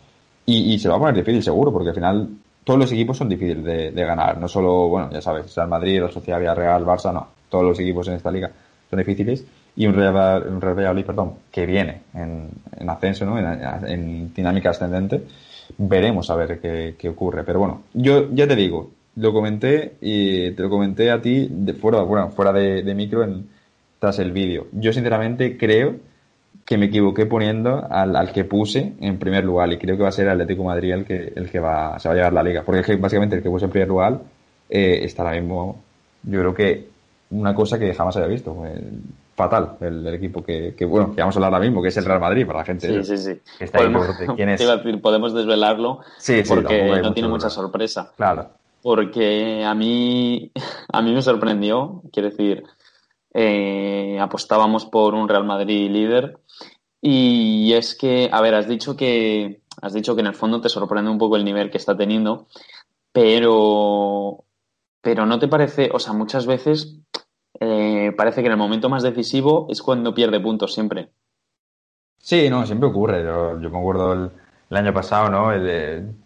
y, 0.44 0.78
se 0.78 0.90
va 0.90 0.96
a 0.96 0.98
poner 0.98 1.14
difícil 1.14 1.42
seguro, 1.42 1.72
porque 1.72 1.88
al 1.88 1.94
final 1.94 2.28
todos 2.64 2.78
los 2.78 2.92
equipos 2.92 3.16
son 3.16 3.30
difíciles 3.30 3.64
de, 3.64 4.04
ganar, 4.04 4.38
no 4.38 4.46
solo, 4.46 4.88
bueno, 4.88 5.10
ya 5.10 5.22
sabes, 5.22 5.54
Real 5.56 5.68
Madrid, 5.68 6.02
la 6.02 6.10
Sociedad 6.10 6.54
Real, 6.54 6.84
Barça, 6.84 7.14
no, 7.14 7.26
todos 7.48 7.64
los 7.64 7.80
equipos 7.80 8.06
en 8.08 8.14
esta 8.14 8.30
liga 8.30 8.50
son 8.90 8.98
difíciles 8.98 9.42
y 9.74 9.86
un 9.86 9.94
Real, 9.94 10.44
un 10.48 10.60
Real 10.60 11.02
perdón, 11.02 11.32
que 11.50 11.64
viene 11.64 12.02
en, 12.12 12.50
en 12.78 12.90
ascenso, 12.90 13.24
¿no? 13.24 13.38
En, 13.38 14.34
dinámica 14.34 14.68
ascendente, 14.68 15.22
veremos 15.78 16.30
a 16.30 16.37
ver 16.37 16.61
qué, 16.61 16.95
qué, 16.99 17.09
ocurre. 17.09 17.45
Pero 17.45 17.59
bueno, 17.59 17.83
yo 17.95 18.30
ya 18.33 18.47
te 18.47 18.56
digo, 18.56 18.90
lo 19.16 19.33
comenté 19.33 19.97
y 20.00 20.50
te 20.52 20.62
lo 20.62 20.71
comenté 20.71 21.11
a 21.11 21.21
ti 21.21 21.49
de 21.50 21.75
fuera, 21.75 22.02
bueno, 22.02 22.30
fuera 22.30 22.52
de, 22.52 22.83
de 22.83 22.95
micro 22.95 23.25
en, 23.25 23.49
tras 23.99 24.18
el 24.18 24.33
vídeo. 24.33 24.66
Yo 24.73 24.92
sinceramente 24.92 25.56
creo 25.56 25.97
que 26.64 26.78
me 26.78 26.87
equivoqué 26.87 27.26
poniendo 27.26 27.87
al, 27.88 28.16
al, 28.16 28.33
que 28.33 28.45
puse 28.45 28.95
en 29.00 29.18
primer 29.18 29.45
lugar 29.45 29.73
y 29.73 29.78
creo 29.78 29.97
que 29.97 30.02
va 30.02 30.09
a 30.09 30.12
ser 30.12 30.28
Atlético 30.28 30.64
Madrid 30.64 30.92
el 30.92 31.04
que, 31.04 31.33
el 31.37 31.49
que 31.49 31.61
va, 31.61 31.99
se 31.99 32.09
va 32.09 32.14
a 32.14 32.16
llevar 32.16 32.33
la 32.33 32.42
liga. 32.42 32.62
Porque 32.64 32.80
es 32.80 32.87
que 32.87 32.97
básicamente 32.97 33.37
el 33.37 33.42
que 33.42 33.50
puse 33.50 33.66
en 33.66 33.71
primer 33.71 33.88
lugar 33.88 34.21
eh, 34.68 35.00
está 35.02 35.23
ahora 35.23 35.40
mismo, 35.40 35.80
yo 36.25 36.40
creo 36.40 36.54
que 36.54 36.88
una 37.30 37.54
cosa 37.54 37.78
que 37.78 37.95
jamás 37.95 38.16
había 38.16 38.28
visto. 38.28 38.56
Fatal 39.37 39.76
el, 39.81 40.07
equipo 40.09 40.43
que, 40.43 40.75
que, 40.75 40.85
bueno, 40.87 41.14
que 41.14 41.21
vamos 41.21 41.37
a 41.37 41.38
hablar 41.38 41.52
ahora 41.52 41.64
mismo, 41.66 41.83
que 41.83 41.88
es 41.88 41.97
el 41.99 42.05
Real 42.07 42.21
Madrid 42.21 42.47
para 42.47 42.61
la 42.61 42.64
gente. 42.64 43.05
Sí, 43.05 43.16
sí, 43.16 43.40
sí. 43.59 43.66
podemos, 43.71 44.07
¿quién 44.35 44.49
es? 44.49 44.59
decir, 44.59 45.00
podemos 45.00 45.35
desvelarlo 45.35 46.00
sí, 46.19 46.43
porque 46.49 47.00
no 47.02 47.12
tiene 47.12 47.28
mucha 47.28 47.50
sorpresa. 47.50 48.12
Claro. 48.16 48.50
Porque 48.83 49.64
a 49.64 49.75
mí, 49.75 50.50
a 50.93 51.02
mí 51.02 51.12
me 51.12 51.23
sorprendió, 51.23 52.02
quiero 52.12 52.31
decir, 52.31 52.64
eh, 53.35 54.19
apostábamos 54.21 54.87
por 54.87 55.14
un 55.14 55.28
Real 55.28 55.45
Madrid 55.45 55.90
líder. 55.90 56.38
Y 57.02 57.75
es 57.75 57.95
que, 57.95 58.31
a 58.33 58.40
ver, 58.40 58.55
has 58.55 58.66
dicho 58.66 58.97
que 58.97 59.61
has 59.83 59.93
dicho 59.93 60.14
que 60.14 60.23
en 60.23 60.28
el 60.28 60.35
fondo 60.35 60.62
te 60.62 60.71
sorprende 60.71 61.11
un 61.11 61.19
poco 61.19 61.37
el 61.37 61.45
nivel 61.45 61.71
que 61.71 61.76
está 61.76 61.95
teniendo, 61.95 62.47
pero 63.12 64.45
pero 65.02 65.26
no 65.26 65.38
te 65.38 65.47
parece, 65.47 65.90
o 65.93 66.00
sea, 66.00 66.14
muchas 66.14 66.47
veces 66.47 66.97
eh, 67.60 68.12
parece 68.16 68.40
que 68.40 68.46
en 68.46 68.52
el 68.52 68.58
momento 68.58 68.88
más 68.88 69.02
decisivo 69.02 69.66
es 69.70 69.82
cuando 69.82 70.14
pierde 70.14 70.40
puntos 70.40 70.75
siempre. 70.75 71.10
Sí, 72.18 72.50
no, 72.50 72.66
siempre 72.66 72.88
ocurre. 72.88 73.25
Yo, 73.25 73.70
me 73.70 73.78
acuerdo 73.78 74.12
el, 74.12 74.76
año 74.76 74.92
pasado, 74.92 75.30
¿no? 75.30 75.50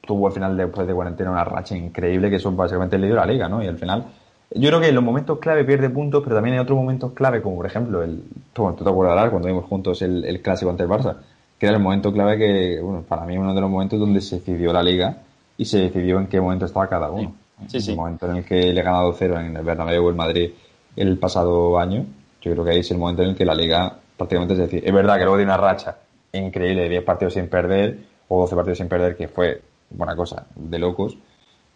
tuvo 0.01 0.29
al 0.29 0.33
final 0.33 0.57
después 0.57 0.87
de 0.87 0.95
cuarentena 0.95 1.31
una 1.31 1.45
racha 1.45 1.77
increíble 1.77 2.31
que 2.31 2.39
son 2.39 2.57
básicamente 2.57 2.97
el 2.97 3.03
líder 3.03 3.17
de 3.17 3.21
la 3.21 3.33
liga, 3.33 3.49
¿no? 3.49 3.63
Y 3.63 3.67
al 3.67 3.77
final 3.77 4.07
yo 4.53 4.69
creo 4.69 4.81
que 4.81 4.89
en 4.89 4.95
los 4.97 5.05
momentos 5.05 5.39
clave 5.39 5.65
pierde 5.65 5.91
puntos, 5.91 6.23
pero 6.25 6.35
también 6.35 6.55
hay 6.55 6.61
otros 6.61 6.77
momentos 6.77 7.13
clave, 7.13 7.41
como 7.41 7.57
por 7.57 7.67
ejemplo, 7.67 8.03
el, 8.03 8.25
tú, 8.53 8.73
te 8.73 8.83
acordarás 8.83 9.31
cuando 9.31 9.47
vimos 9.47 9.65
juntos 9.67 10.03
el, 10.03 10.41
clásico 10.43 10.71
ante 10.71 10.83
el 10.83 10.89
Barça, 10.89 11.17
que 11.57 11.67
era 11.67 11.77
el 11.77 11.83
momento 11.83 12.13
clave 12.13 12.37
que, 12.37 12.81
bueno, 12.83 13.03
para 13.03 13.25
mí 13.27 13.39
uno 13.39 13.55
de 13.55 13.61
los 13.61 13.71
momentos 13.71 14.01
donde 14.01 14.21
se 14.21 14.37
decidió 14.37 14.73
la 14.73 14.83
liga 14.83 15.19
y 15.57 15.65
se 15.67 15.79
decidió 15.79 16.19
en 16.19 16.27
qué 16.27 16.41
momento 16.41 16.65
estaba 16.65 16.89
cada 16.89 17.11
uno. 17.11 17.33
Sí, 17.69 17.81
sí, 17.81 17.93
el 17.93 17.97
momento 17.97 18.29
en 18.29 18.39
el 18.39 18.45
que 18.45 18.73
le 18.73 18.81
ha 18.81 18.85
ganado 18.85 19.13
cero 19.13 19.39
en 19.39 19.57
el 19.57 19.63
Bernabéu 19.63 20.07
o 20.07 20.09
el 20.09 20.17
Madrid 20.17 20.51
el 20.97 21.19
pasado 21.19 21.79
año, 21.79 22.07
yo 22.41 22.53
creo 22.53 22.65
que 22.65 22.71
ahí 22.71 22.81
es 22.81 22.91
el 22.91 22.99
momento 22.99 23.23
en 23.23 23.31
el 23.31 23.37
que 23.37 23.45
la 23.45 23.55
liga 23.55 23.99
prácticamente 24.17 24.55
es 24.55 24.61
decir, 24.61 24.83
es 24.85 24.93
verdad 24.93 25.17
que 25.17 25.25
luego 25.25 25.39
de 25.39 25.45
una 25.45 25.57
racha 25.57 25.97
increíble 26.33 26.83
de 26.83 26.89
10 26.91 27.05
partidos 27.05 27.35
sin 27.35 27.49
perder 27.49 27.99
o 28.29 28.41
12 28.43 28.55
partidos 28.55 28.79
sin 28.79 28.89
perder, 28.89 29.17
que 29.17 29.29
fue 29.29 29.63
buena 29.91 30.15
cosa, 30.15 30.47
de 30.55 30.79
locos, 30.79 31.17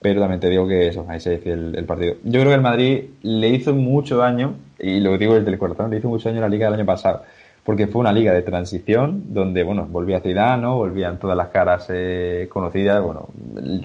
pero 0.00 0.21
también 0.21 0.40
te 0.40 0.50
digo 0.50 0.68
que 0.68 0.88
eso, 0.88 1.04
ahí 1.09 1.21
se 1.21 1.38
dice 1.38 1.52
el, 1.52 1.85
partido. 1.87 2.16
Yo 2.23 2.40
creo 2.40 2.50
que 2.50 2.54
el 2.54 2.61
Madrid 2.61 3.04
le 3.23 3.49
hizo 3.49 3.75
mucho 3.75 4.18
daño, 4.18 4.54
y 4.78 5.00
lo 5.00 5.16
digo 5.18 5.35
desde 5.35 5.50
el 5.50 5.59
corazón, 5.59 5.90
le 5.90 5.99
hizo 5.99 6.09
mucho 6.09 6.28
daño 6.28 6.42
la 6.42 6.49
liga 6.49 6.66
del 6.66 6.80
año 6.80 6.87
pasado, 6.87 7.23
porque 7.64 7.87
fue 7.87 8.00
una 8.00 8.12
liga 8.12 8.33
de 8.33 8.42
transición 8.42 9.33
donde, 9.33 9.62
bueno, 9.62 9.87
volvía 9.90 10.21
Zidane, 10.21 10.66
volvían 10.66 11.18
todas 11.18 11.37
las 11.37 11.49
caras 11.49 11.87
eh, 11.88 12.47
conocidas, 12.52 13.02
bueno, 13.02 13.28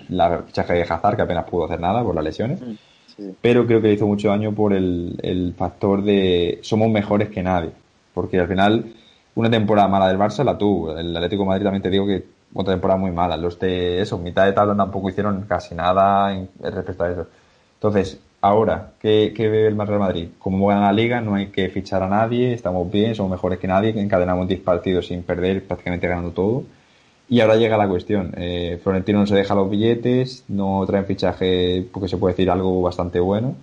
la 0.09 0.43
fichaje 0.43 0.73
de 0.73 0.81
Hazard, 0.81 1.15
que 1.15 1.21
apenas 1.21 1.45
pudo 1.45 1.65
hacer 1.65 1.79
nada 1.79 2.03
por 2.03 2.13
las 2.13 2.23
lesiones, 2.25 2.61
pero 3.41 3.65
creo 3.65 3.81
que 3.81 3.87
le 3.87 3.93
hizo 3.93 4.07
mucho 4.07 4.29
daño 4.29 4.53
por 4.53 4.73
el, 4.73 5.17
el 5.21 5.53
factor 5.57 6.03
de 6.03 6.59
somos 6.61 6.89
mejores 6.89 7.29
que 7.29 7.43
nadie, 7.43 7.71
porque 8.13 8.39
al 8.39 8.47
final 8.47 8.85
una 9.35 9.49
temporada 9.49 9.87
mala 9.87 10.07
del 10.07 10.17
Barça 10.17 10.43
la 10.43 10.57
tuvo, 10.57 10.97
el 10.97 11.15
Atlético 11.15 11.43
de 11.43 11.49
Madrid 11.49 11.63
también 11.63 11.83
te 11.83 11.89
digo 11.89 12.05
que 12.05 12.23
otra 12.53 12.73
temporada 12.73 12.99
muy 12.99 13.11
mala. 13.11 13.37
Los 13.37 13.59
de 13.59 14.01
eso, 14.01 14.17
mitad 14.17 14.45
de 14.45 14.53
tabla 14.53 14.75
tampoco 14.75 15.09
hicieron 15.09 15.41
casi 15.47 15.75
nada 15.75 16.33
en, 16.33 16.49
respecto 16.61 17.03
a 17.03 17.11
eso. 17.11 17.27
Entonces, 17.75 18.19
ahora, 18.41 18.91
¿qué, 18.99 19.33
qué 19.35 19.47
ve 19.47 19.67
el 19.67 19.77
Real 19.77 19.99
Madrid? 19.99 20.29
Como 20.39 20.67
gana 20.67 20.87
la 20.87 20.93
liga, 20.93 21.21
no 21.21 21.35
hay 21.35 21.47
que 21.47 21.69
fichar 21.69 22.03
a 22.03 22.09
nadie, 22.09 22.53
estamos 22.53 22.91
bien, 22.91 23.15
somos 23.15 23.31
mejores 23.31 23.59
que 23.59 23.67
nadie, 23.67 23.89
encadenamos 23.89 24.47
10 24.47 24.61
partidos 24.61 25.07
sin 25.07 25.23
perder, 25.23 25.65
prácticamente 25.65 26.07
ganando 26.07 26.31
todo. 26.31 26.63
Y 27.29 27.41
ahora 27.41 27.55
llega 27.55 27.77
la 27.77 27.87
cuestión. 27.87 28.33
Eh, 28.37 28.79
Florentino 28.83 29.19
no 29.19 29.27
se 29.27 29.35
deja 29.35 29.55
los 29.55 29.69
billetes, 29.69 30.43
no 30.47 30.83
traen 30.87 31.05
fichaje 31.05 31.85
porque 31.91 32.07
se 32.07 32.17
puede 32.17 32.33
decir 32.33 32.49
algo 32.49 32.81
bastante 32.81 33.19
bueno. 33.19 33.55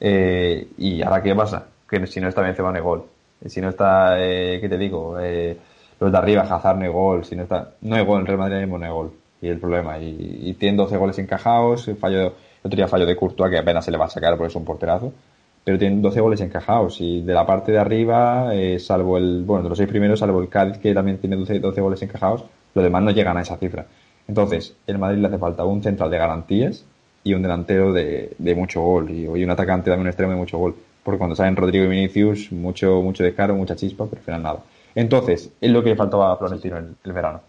Eh, 0.00 0.66
¿Y 0.78 1.02
ahora 1.02 1.22
qué 1.22 1.34
pasa? 1.34 1.68
Que 1.88 2.06
si 2.06 2.20
no 2.20 2.28
está 2.28 2.42
Benzema 2.42 2.78
gol. 2.80 3.04
Si 3.46 3.60
no 3.60 3.68
está, 3.68 4.16
eh, 4.18 4.58
¿qué 4.60 4.68
te 4.68 4.78
digo? 4.78 5.18
Eh, 5.20 5.56
los 6.00 6.10
de 6.10 6.18
arriba, 6.18 6.42
Hazard 6.42 6.76
no 6.78 6.84
hay 6.84 6.90
gol, 6.90 7.24
si 7.24 7.36
no 7.36 7.42
está, 7.42 7.74
no 7.82 7.96
hay 7.96 8.04
gol, 8.04 8.20
en 8.20 8.26
Real 8.26 8.38
Madrid 8.38 8.60
mismo 8.60 8.78
no 8.78 8.84
hay 8.84 8.90
gol, 8.92 9.12
y 9.40 9.48
el 9.48 9.58
problema, 9.58 9.98
y, 9.98 10.40
y 10.42 10.54
tienen 10.54 10.76
12 10.76 10.96
goles 10.96 11.18
encajados, 11.18 11.90
fallo, 12.00 12.34
otro 12.62 12.76
día 12.76 12.88
fallo 12.88 13.06
de 13.06 13.16
Courtois 13.16 13.50
que 13.50 13.58
apenas 13.58 13.84
se 13.84 13.90
le 13.90 13.98
va 13.98 14.06
a 14.06 14.10
sacar 14.10 14.36
porque 14.36 14.48
es 14.48 14.56
un 14.56 14.64
porterazo, 14.64 15.12
pero 15.62 15.78
tienen 15.78 16.02
12 16.02 16.20
goles 16.20 16.40
encajados, 16.40 17.00
y 17.00 17.22
de 17.22 17.32
la 17.32 17.46
parte 17.46 17.72
de 17.72 17.78
arriba, 17.78 18.54
eh, 18.54 18.78
salvo 18.78 19.18
el, 19.18 19.44
bueno, 19.44 19.62
de 19.64 19.68
los 19.68 19.78
seis 19.78 19.88
primeros, 19.88 20.18
salvo 20.20 20.40
el 20.40 20.48
Cádiz 20.48 20.78
que 20.78 20.92
también 20.94 21.18
tiene 21.18 21.36
12, 21.36 21.60
12 21.60 21.80
goles 21.80 22.02
encajados, 22.02 22.44
los 22.74 22.84
demás 22.84 23.02
no 23.02 23.10
llegan 23.10 23.36
a 23.36 23.42
esa 23.42 23.56
cifra. 23.56 23.86
Entonces, 24.26 24.74
el 24.86 24.98
Madrid 24.98 25.18
le 25.18 25.28
hace 25.28 25.38
falta 25.38 25.64
un 25.64 25.82
central 25.82 26.10
de 26.10 26.18
garantías 26.18 26.84
y 27.22 27.34
un 27.34 27.42
delantero 27.42 27.92
de, 27.92 28.34
de 28.38 28.54
mucho 28.54 28.82
gol, 28.82 29.10
y, 29.10 29.24
y 29.24 29.44
un 29.44 29.50
atacante 29.50 29.90
también 29.90 30.02
un 30.02 30.08
extremo 30.08 30.32
de 30.32 30.38
mucho 30.38 30.58
gol, 30.58 30.74
porque 31.02 31.18
cuando 31.18 31.36
salen 31.36 31.56
Rodrigo 31.56 31.84
y 31.84 31.88
Vinicius, 31.88 32.52
mucho, 32.52 33.02
mucho 33.02 33.24
descaro, 33.24 33.54
mucha 33.54 33.76
chispa, 33.76 34.06
pero 34.06 34.18
al 34.18 34.24
final 34.24 34.42
nada. 34.42 34.58
Entonces, 34.94 35.50
es 35.60 35.70
lo 35.70 35.82
que 35.82 35.90
le 35.90 35.96
faltaba 35.96 36.32
a 36.32 36.36
Florentino 36.36 36.78
el, 36.78 36.94
el 37.02 37.12
verano. 37.12 37.40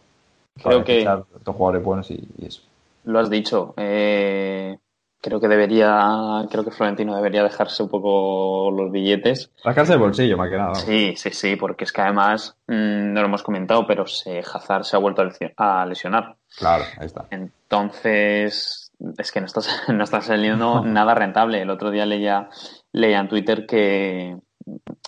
Creo 0.62 0.84
que. 0.84 1.04
Dos 1.04 1.56
jugadores 1.56 1.84
buenos 1.84 2.12
y, 2.12 2.28
eso. 2.42 2.62
Lo 3.04 3.20
has 3.20 3.30
dicho. 3.30 3.74
Eh, 3.78 4.78
creo 5.26 5.40
que 5.40 5.48
debería. 5.48 6.46
Creo 6.52 6.64
que 6.64 6.70
Florentino 6.70 7.16
debería 7.16 7.42
dejarse 7.42 7.82
un 7.82 7.90
poco 7.90 8.70
los 8.70 8.92
billetes. 8.92 9.52
Sacarse 9.56 9.94
el 9.94 10.00
bolsillo, 10.00 10.38
más 10.38 10.52
que 10.52 10.58
nada. 10.58 10.76
Sí, 10.76 11.16
sí, 11.18 11.32
sí, 11.32 11.56
porque 11.56 11.86
es 11.86 11.92
que 11.92 12.02
además, 12.02 12.56
mm, 12.68 13.12
no 13.12 13.22
lo 13.22 13.26
hemos 13.26 13.42
comentado, 13.42 13.88
pero 13.88 14.06
se, 14.06 14.40
Hazard 14.40 14.84
se 14.84 14.96
ha 14.96 15.00
vuelto 15.00 15.24
a 15.58 15.86
lesionar. 15.88 16.36
Claro, 16.56 16.84
ahí 17.00 17.08
está. 17.08 17.26
Entonces, 17.32 18.92
es 19.18 19.32
que 19.32 19.40
no 19.40 19.48
está, 19.48 19.62
no 19.92 20.04
está 20.04 20.22
saliendo 20.22 20.86
nada 20.86 21.16
rentable. 21.16 21.60
El 21.60 21.72
otro 21.72 21.90
día 21.90 22.06
leía, 22.06 22.50
leía 22.92 23.20
en 23.20 23.28
Twitter 23.28 23.66
que. 23.66 24.38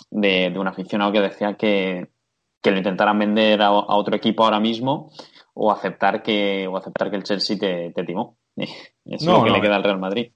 De, 0.10 0.49
de 0.51 0.60
un 0.60 0.67
aficionado 0.67 1.12
que 1.12 1.21
decía 1.21 1.56
que 1.56 2.10
que 2.62 2.71
lo 2.71 2.77
intentaran 2.77 3.17
vender 3.17 3.62
a, 3.62 3.71
otro 3.71 4.15
equipo 4.15 4.43
ahora 4.43 4.60
mismo 4.60 5.12
o 5.53 5.71
aceptar 5.71 6.21
que, 6.21 6.67
o 6.67 6.77
aceptar 6.77 7.10
que 7.10 7.15
el 7.15 7.23
Chelsea 7.23 7.58
te, 7.58 7.91
te 7.91 8.03
timó. 8.03 8.37
Es 9.06 9.26
lo 9.26 9.41
que 9.43 9.52
le 9.52 9.62
queda 9.62 9.78
al 9.78 9.84
Real 9.84 10.00
Madrid. 10.00 10.32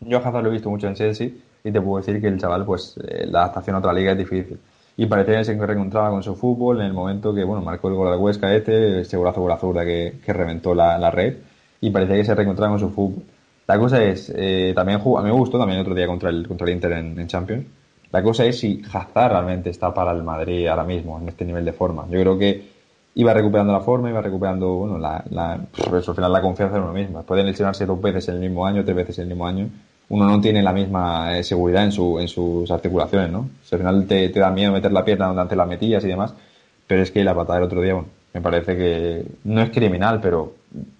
Yo 0.00 0.18
a 0.18 0.20
Hazard 0.20 0.42
lo 0.42 0.50
he 0.50 0.52
visto 0.52 0.68
mucho 0.68 0.86
en 0.86 0.94
Chelsea 0.94 1.30
y 1.64 1.72
te 1.72 1.80
puedo 1.80 2.04
decir 2.04 2.20
que 2.20 2.28
el 2.28 2.38
chaval, 2.38 2.66
pues 2.66 2.98
eh, 3.08 3.26
la 3.26 3.44
adaptación 3.44 3.76
a 3.76 3.78
otra 3.78 3.94
liga 3.94 4.12
es 4.12 4.18
difícil. 4.18 4.58
Y 4.98 5.06
parecía 5.06 5.38
que 5.38 5.44
se 5.44 5.66
reencontraba 5.66 6.10
con 6.10 6.22
su 6.22 6.34
fútbol 6.34 6.80
en 6.80 6.86
el 6.88 6.92
momento 6.92 7.34
que, 7.34 7.44
bueno, 7.44 7.62
marcó 7.62 7.88
el 7.88 7.94
gol 7.94 8.10
de 8.10 8.18
Huesca 8.18 8.54
este, 8.54 9.00
ese 9.00 9.16
golazo 9.16 9.40
por 9.40 9.52
azul 9.52 9.74
que, 9.76 10.20
que 10.22 10.32
reventó 10.34 10.74
la, 10.74 10.98
la, 10.98 11.10
red 11.10 11.38
y 11.80 11.88
parecía 11.88 12.16
que 12.16 12.24
se 12.24 12.34
reencontraba 12.34 12.72
con 12.72 12.80
su 12.80 12.90
fútbol. 12.90 13.22
La 13.66 13.78
cosa 13.78 14.04
es, 14.04 14.30
eh, 14.36 14.72
también 14.74 15.00
a 15.00 15.22
mí 15.22 15.24
me 15.24 15.30
gustó 15.30 15.58
también 15.58 15.78
el 15.78 15.82
otro 15.82 15.94
día 15.94 16.06
contra 16.06 16.28
el, 16.28 16.46
contra 16.46 16.66
el 16.66 16.74
Inter 16.74 16.92
en, 16.92 17.18
en 17.18 17.26
Champions 17.26 17.64
la 18.12 18.22
cosa 18.22 18.44
es 18.44 18.58
si 18.58 18.82
Hazard 18.92 19.32
realmente 19.32 19.70
está 19.70 19.94
para 19.94 20.10
el 20.12 20.22
Madrid 20.22 20.66
ahora 20.66 20.84
mismo, 20.84 21.18
en 21.20 21.28
este 21.28 21.44
nivel 21.44 21.64
de 21.64 21.72
forma. 21.72 22.06
Yo 22.10 22.20
creo 22.20 22.38
que 22.38 22.79
iba 23.14 23.34
recuperando 23.34 23.72
la 23.72 23.80
forma, 23.80 24.10
iba 24.10 24.20
recuperando, 24.20 24.68
bueno, 24.74 24.98
la, 24.98 25.24
la, 25.30 25.60
pues 25.88 26.08
al 26.08 26.14
final 26.14 26.32
la 26.32 26.40
confianza 26.40 26.76
en 26.76 26.82
uno 26.82 26.92
mismo. 26.92 27.22
Pueden 27.22 27.46
lesionarse 27.46 27.86
dos 27.86 28.00
veces 28.00 28.28
en 28.28 28.36
el 28.36 28.40
mismo 28.40 28.66
año, 28.66 28.84
tres 28.84 28.96
veces 28.96 29.18
en 29.18 29.22
el 29.22 29.28
mismo 29.30 29.46
año. 29.46 29.68
Uno 30.08 30.26
no 30.26 30.40
tiene 30.40 30.62
la 30.62 30.72
misma 30.72 31.36
eh, 31.38 31.44
seguridad 31.44 31.84
en, 31.84 31.92
su, 31.92 32.18
en 32.18 32.28
sus 32.28 32.70
articulaciones, 32.70 33.30
¿no? 33.30 33.48
al 33.70 33.78
final 33.78 34.06
te, 34.06 34.28
te, 34.28 34.40
da 34.40 34.50
miedo 34.50 34.72
meter 34.72 34.90
la 34.90 35.04
pierna 35.04 35.26
donde 35.26 35.42
antes 35.42 35.56
la 35.56 35.66
metías 35.66 36.04
y 36.04 36.08
demás. 36.08 36.34
Pero 36.86 37.02
es 37.02 37.10
que 37.10 37.22
la 37.22 37.34
patada 37.34 37.60
del 37.60 37.66
otro 37.66 37.80
día, 37.80 37.94
bueno, 37.94 38.08
me 38.32 38.40
parece 38.40 38.76
que 38.76 39.24
no 39.44 39.60
es 39.60 39.70
criminal, 39.70 40.20
pero 40.20 40.54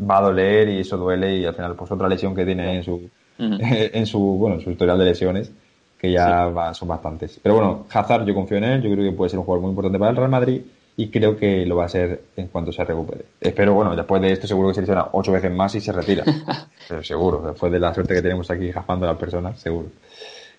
va 0.08 0.18
a 0.18 0.22
doler 0.22 0.68
y 0.68 0.80
eso 0.80 0.96
duele 0.96 1.36
y 1.36 1.44
al 1.44 1.54
final 1.54 1.74
pues 1.74 1.90
otra 1.90 2.08
lesión 2.08 2.34
que 2.34 2.44
tiene 2.44 2.76
en 2.76 2.84
su, 2.84 3.08
en 3.38 4.06
su, 4.06 4.20
bueno, 4.20 4.56
en 4.56 4.62
su 4.62 4.70
historial 4.70 4.98
de 4.98 5.04
lesiones 5.04 5.50
que 5.98 6.12
ya 6.12 6.72
son 6.72 6.88
bastantes. 6.88 7.38
Pero 7.42 7.56
bueno, 7.56 7.86
Hazard 7.92 8.24
yo 8.24 8.34
confío 8.34 8.56
en 8.58 8.64
él, 8.64 8.82
yo 8.82 8.90
creo 8.90 9.10
que 9.10 9.16
puede 9.16 9.28
ser 9.28 9.38
un 9.38 9.44
jugador 9.44 9.62
muy 9.62 9.70
importante 9.70 9.98
para 9.98 10.10
el 10.12 10.16
Real 10.16 10.30
Madrid 10.30 10.62
y 11.00 11.08
creo 11.08 11.34
que 11.34 11.64
lo 11.64 11.76
va 11.76 11.86
a 11.86 11.88
ser 11.88 12.24
en 12.36 12.48
cuanto 12.48 12.72
se 12.72 12.84
recupere. 12.84 13.24
Espero, 13.40 13.72
bueno, 13.72 13.96
después 13.96 14.20
de 14.20 14.32
esto 14.32 14.46
seguro 14.46 14.68
que 14.68 14.74
se 14.74 14.80
lesiona 14.82 15.08
ocho 15.12 15.32
veces 15.32 15.50
más 15.50 15.74
y 15.74 15.80
se 15.80 15.92
retira. 15.92 16.24
Pero 16.88 17.02
seguro, 17.02 17.40
después 17.40 17.72
de 17.72 17.80
la 17.80 17.94
suerte 17.94 18.12
que 18.12 18.20
tenemos 18.20 18.50
aquí 18.50 18.70
jafando 18.70 19.06
a 19.06 19.12
las 19.12 19.18
personas, 19.18 19.58
seguro. 19.58 19.88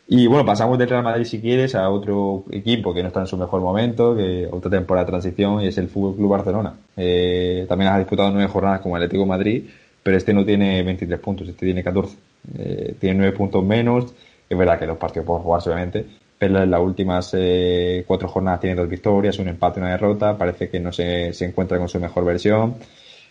Y 0.08 0.25
bueno, 0.25 0.43
pasamos 0.43 0.80
del 0.80 0.89
Real 0.89 1.04
Madrid, 1.04 1.25
si 1.25 1.39
quieres, 1.39 1.75
a 1.75 1.88
otro 1.91 2.45
equipo 2.49 2.91
que 2.91 3.04
no 3.04 3.10
está 3.10 3.19
en 3.19 3.27
su 3.27 3.38
mejor 3.38 3.62
momento, 3.62 4.15
que 4.15 4.49
otra 4.51 4.71
temporada 4.71 5.06
de 5.06 5.12
transición, 5.12 5.62
y 5.62 5.67
es 5.67 5.77
el 5.77 5.89
Fútbol 5.89 6.15
Club 6.15 6.32
Barcelona. 6.32 6.73
Eh, 6.97 7.67
también 7.69 7.91
ha 7.91 7.99
disputado 7.99 8.32
nueve 8.32 8.49
jornadas 8.51 8.82
como 8.82 8.95
Atlético 8.95 9.27
Madrid, 9.27 9.65
pero 10.01 10.17
este 10.17 10.34
no 10.34 10.43
tiene 10.43 10.82
23 10.82 11.19
puntos, 11.19 11.47
este 11.49 11.67
tiene 11.67 11.84
14. 11.84 12.17
Eh, 12.58 12.95
tiene 12.99 13.15
nueve 13.19 13.38
puntos 13.38 13.63
menos. 13.63 14.12
Es 14.49 14.58
verdad 14.58 14.80
que 14.80 14.88
los 14.88 14.97
partidos 14.97 15.27
pueden 15.27 15.43
jugarse, 15.43 15.69
obviamente, 15.69 16.04
pero 16.41 16.63
en 16.63 16.71
las 16.71 16.82
últimas 16.82 17.30
eh, 17.38 18.04
cuatro 18.08 18.27
jornadas 18.27 18.62
tiene 18.62 18.75
dos 18.75 18.89
victorias, 18.89 19.38
un 19.38 19.47
empate 19.47 19.80
y 19.80 19.84
una 19.84 19.91
derrota. 19.91 20.36
Parece 20.36 20.69
que 20.69 20.80
no 20.80 20.91
se, 20.91 21.34
se 21.34 21.45
encuentra 21.45 21.77
con 21.77 21.88
su 21.88 21.99
mejor 21.99 22.25
versión. 22.25 22.77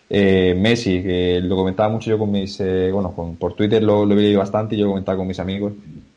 Eh, 0.08 0.54
Messi, 0.56 1.02
que 1.02 1.40
lo 1.42 1.56
comentaba 1.56 1.88
mucho 1.88 2.10
yo 2.10 2.18
con 2.18 2.30
mis, 2.30 2.58
bueno, 2.92 3.12
por 3.36 3.54
Twitter 3.54 3.82
lo, 3.82 4.04
lo 4.04 4.14
leído 4.14 4.38
bastante 4.38 4.76
y 4.76 4.78
yo 4.78 4.84
lo 4.84 4.92
comentaba 4.92 5.18
con 5.18 5.26
mis 5.26 5.40
amigos 5.40 5.72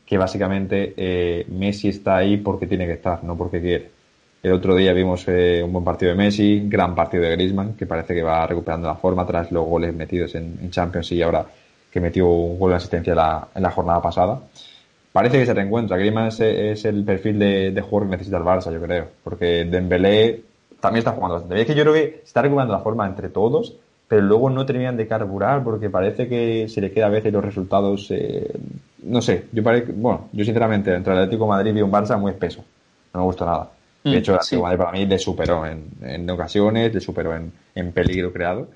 que 0.06 0.18
básicamente 0.18 0.94
eh, 0.96 1.46
Messi 1.48 1.88
está 1.88 2.16
ahí 2.16 2.36
porque 2.36 2.66
tiene 2.66 2.86
que 2.86 2.92
estar, 2.92 3.24
no 3.24 3.36
porque 3.36 3.60
quiere. 3.60 3.90
El 4.42 4.52
otro 4.52 4.76
día 4.76 4.92
vimos 4.92 5.24
eh, 5.26 5.62
un 5.64 5.72
buen 5.72 5.84
partido 5.84 6.10
de 6.10 6.16
Messi, 6.16 6.68
gran 6.68 6.94
partido 6.94 7.24
de 7.24 7.30
Griezmann, 7.30 7.74
que 7.74 7.86
parece 7.86 8.14
que 8.14 8.22
va 8.22 8.46
recuperando 8.46 8.86
la 8.86 8.94
forma 8.94 9.26
tras 9.26 9.50
los 9.50 9.66
goles 9.66 9.94
metidos 9.94 10.34
en, 10.34 10.70
Champions 10.70 11.10
y 11.12 11.22
ahora 11.22 11.46
que 11.90 12.00
metió 12.00 12.28
un 12.28 12.58
gol 12.58 12.70
de 12.70 12.76
asistencia 12.76 13.14
la, 13.14 13.48
en 13.54 13.62
la 13.62 13.70
jornada 13.70 14.02
pasada. 14.02 14.38
Parece 15.14 15.38
que 15.38 15.46
se 15.46 15.54
reencuentra. 15.54 15.96
Griezmann 15.96 16.28
es, 16.28 16.84
el 16.84 17.04
perfil 17.04 17.38
de, 17.38 17.70
de, 17.70 17.80
jugador 17.80 18.08
que 18.08 18.16
necesita 18.16 18.36
el 18.36 18.42
Barça, 18.42 18.70
yo 18.72 18.82
creo. 18.82 19.06
Porque 19.22 19.64
Dembélé 19.64 20.42
también 20.80 20.98
está 20.98 21.12
jugando 21.12 21.34
bastante 21.36 21.60
Es 21.60 21.66
que 21.66 21.74
yo 21.74 21.84
creo 21.84 21.94
que 21.94 22.22
está 22.24 22.42
recuperando 22.42 22.74
la 22.74 22.80
forma 22.80 23.06
entre 23.06 23.28
todos 23.28 23.76
pero 24.08 24.22
luego 24.22 24.50
no 24.50 24.66
terminan 24.66 24.96
de 24.96 25.06
carburar 25.06 25.64
porque 25.64 25.90
parece 25.90 26.28
que 26.28 26.68
se 26.68 26.80
le 26.80 26.92
queda 26.92 27.06
a 27.06 27.10
veces 27.10 27.32
los 27.32 27.44
resultados, 27.44 28.10
eh, 28.10 28.52
no 29.02 29.22
sé, 29.22 29.46
yo 29.52 29.62
parece, 29.62 29.92
bueno, 29.92 30.28
yo 30.32 30.44
sinceramente 30.44 30.94
entre 30.94 31.12
el 31.12 31.18
Atlético 31.20 31.44
de 31.44 31.50
Madrid 31.50 31.74
vi 31.74 31.82
un 31.82 31.90
Barça 31.90 32.18
muy 32.18 32.32
espeso, 32.32 32.64
no 33.12 33.20
me 33.20 33.26
gustó 33.26 33.46
nada. 33.46 33.70
De 34.02 34.10
mm, 34.10 34.14
hecho, 34.14 34.32
el 34.32 34.38
Atlético 34.38 34.62
Madrid 34.62 34.78
para 34.78 34.92
mí 34.92 35.06
le 35.06 35.18
superó 35.18 35.66
en, 35.66 35.84
en 36.02 36.28
ocasiones, 36.30 36.92
le 36.92 37.00
superó 37.00 37.34
en, 37.34 37.52
en, 37.74 37.92
peligro 37.92 38.32
creado. 38.32 38.68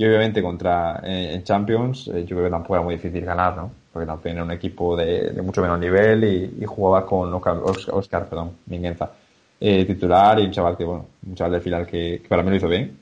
Y 0.00 0.06
obviamente 0.06 0.40
contra 0.40 1.02
eh, 1.04 1.34
en 1.34 1.44
Champions, 1.44 2.08
eh, 2.08 2.24
yo 2.24 2.34
creo 2.34 2.44
que 2.44 2.50
tampoco 2.50 2.74
era 2.76 2.82
muy 2.82 2.94
difícil 2.94 3.22
ganar, 3.22 3.54
¿no? 3.54 3.70
Porque 3.92 4.06
también 4.06 4.36
era 4.36 4.44
un 4.46 4.50
equipo 4.50 4.96
de, 4.96 5.38
mucho 5.42 5.60
menos 5.60 5.78
nivel 5.78 6.24
y, 6.24 6.62
y 6.62 6.64
jugaba 6.64 7.04
con 7.04 7.34
Oscar, 7.34 7.58
Oscar 7.92 8.26
perdón, 8.26 8.52
Minguenza, 8.64 9.10
titular 9.58 10.40
y 10.40 10.46
un 10.46 10.52
chaval 10.52 10.78
que, 10.78 10.84
bueno, 10.84 11.04
un 11.26 11.34
chaval 11.34 11.60
final 11.60 11.86
que, 11.86 12.22
para 12.26 12.42
mí 12.42 12.48
lo 12.48 12.56
hizo 12.56 12.68
bien 12.68 12.96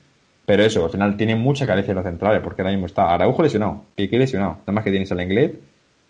pero 0.45 0.63
eso, 0.63 0.83
al 0.83 0.91
final 0.91 1.15
tiene 1.15 1.35
mucha 1.35 1.65
carencia 1.65 1.91
en 1.91 1.95
los 1.95 2.03
centrales, 2.03 2.41
porque 2.41 2.63
ahora 2.63 2.71
mismo 2.71 2.87
está 2.87 3.13
Araujo 3.13 3.43
lesionado, 3.43 3.83
Piqué 3.95 4.17
lesionado, 4.17 4.57
nada 4.61 4.73
más 4.73 4.83
que 4.83 4.91
tienes 4.91 5.09
al 5.13 5.21
inglés 5.21 5.51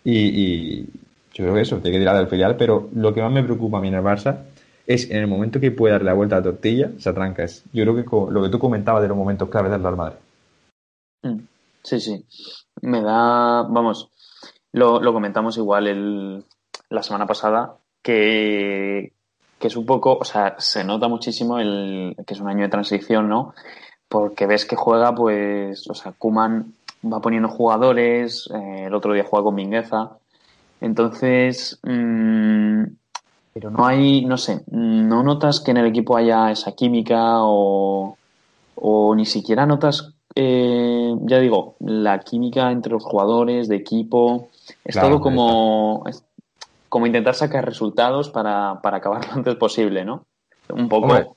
y, 0.02 0.80
yo 0.80 1.44
creo 1.44 1.54
que 1.54 1.60
eso, 1.60 1.76
tiene 1.76 1.98
que 1.98 2.00
tirar 2.00 2.16
del 2.16 2.26
filial, 2.26 2.56
pero 2.56 2.88
lo 2.96 3.14
que 3.14 3.22
más 3.22 3.30
me 3.30 3.44
preocupa 3.44 3.78
a 3.78 3.80
mí 3.80 3.86
en 3.86 3.94
el 3.94 4.02
Barça 4.02 4.38
es 4.88 5.08
en 5.08 5.18
el 5.18 5.28
momento 5.28 5.60
que 5.60 5.70
puede 5.70 5.92
darle 5.92 6.06
la 6.06 6.14
vuelta 6.14 6.34
a 6.34 6.38
la 6.38 6.44
tortilla, 6.44 6.90
se 6.98 7.08
atranca. 7.10 7.46
Yo 7.72 7.84
creo 7.84 7.94
que 7.94 8.32
lo 8.32 8.42
que 8.42 8.48
tú 8.48 8.58
comentabas 8.58 9.02
de 9.02 9.08
los 9.08 9.16
momentos 9.16 9.48
claves 9.48 9.70
del 9.70 9.82
Real 9.82 9.96
Madrid. 9.96 10.16
Mm, 11.22 11.40
sí, 11.82 12.00
sí. 12.00 12.24
Me 12.82 13.02
da, 13.02 13.62
vamos, 13.62 14.10
lo, 14.72 15.00
lo 15.00 15.12
comentamos 15.12 15.56
igual 15.56 15.86
el, 15.86 16.44
la 16.88 17.02
semana 17.02 17.26
pasada, 17.26 17.76
que, 18.02 19.12
que 19.58 19.66
es 19.66 19.76
un 19.76 19.86
poco, 19.86 20.18
o 20.18 20.24
sea, 20.24 20.56
se 20.58 20.84
nota 20.84 21.08
muchísimo 21.08 21.58
el, 21.58 22.16
que 22.26 22.34
es 22.34 22.40
un 22.40 22.48
año 22.48 22.62
de 22.62 22.70
transición, 22.70 23.28
¿no? 23.28 23.54
porque 24.10 24.46
ves 24.46 24.66
que 24.66 24.74
juega, 24.74 25.14
pues, 25.14 25.88
o 25.88 25.94
sea, 25.94 26.10
Kuman 26.10 26.74
va 27.04 27.20
poniendo 27.20 27.48
jugadores, 27.48 28.50
eh, 28.52 28.86
el 28.86 28.94
otro 28.94 29.14
día 29.14 29.24
juega 29.24 29.44
con 29.44 29.54
Mingueza, 29.54 30.18
entonces, 30.80 31.78
mmm, 31.84 32.82
pero 33.54 33.70
no 33.70 33.86
hay, 33.86 34.24
no 34.24 34.36
sé, 34.36 34.64
no 34.66 35.22
notas 35.22 35.60
que 35.60 35.70
en 35.70 35.76
el 35.76 35.86
equipo 35.86 36.16
haya 36.16 36.50
esa 36.50 36.72
química 36.72 37.36
o, 37.44 38.18
o 38.74 39.14
ni 39.14 39.26
siquiera 39.26 39.64
notas, 39.64 40.12
eh, 40.34 41.14
ya 41.22 41.38
digo, 41.38 41.76
la 41.80 42.20
química 42.20 42.70
entre 42.70 42.92
los 42.92 43.04
jugadores 43.04 43.68
de 43.68 43.76
equipo, 43.76 44.48
es 44.84 44.94
todo 44.94 45.20
como, 45.20 46.04
es, 46.06 46.24
como 46.88 47.06
intentar 47.06 47.34
sacar 47.34 47.64
resultados 47.64 48.30
para, 48.30 48.80
para 48.82 48.98
acabar 48.98 49.26
lo 49.28 49.32
antes 49.34 49.56
posible, 49.56 50.04
¿no? 50.04 50.24
Un 50.68 50.88
poco 50.88 51.36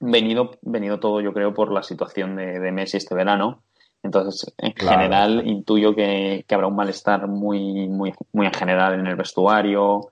venido, 0.00 0.52
venido 0.62 1.00
todo, 1.00 1.20
yo 1.20 1.32
creo, 1.32 1.54
por 1.54 1.72
la 1.72 1.82
situación 1.82 2.36
de, 2.36 2.60
de 2.60 2.72
Messi 2.72 2.98
este 2.98 3.14
verano. 3.14 3.62
Entonces, 4.02 4.52
en 4.58 4.74
general, 4.74 5.46
intuyo 5.46 5.94
que, 5.94 6.44
habrá 6.50 6.66
un 6.66 6.76
malestar 6.76 7.26
muy, 7.26 7.88
muy, 7.88 8.12
muy 8.32 8.46
en 8.46 8.52
general 8.52 9.00
en 9.00 9.06
el 9.06 9.16
vestuario. 9.16 10.10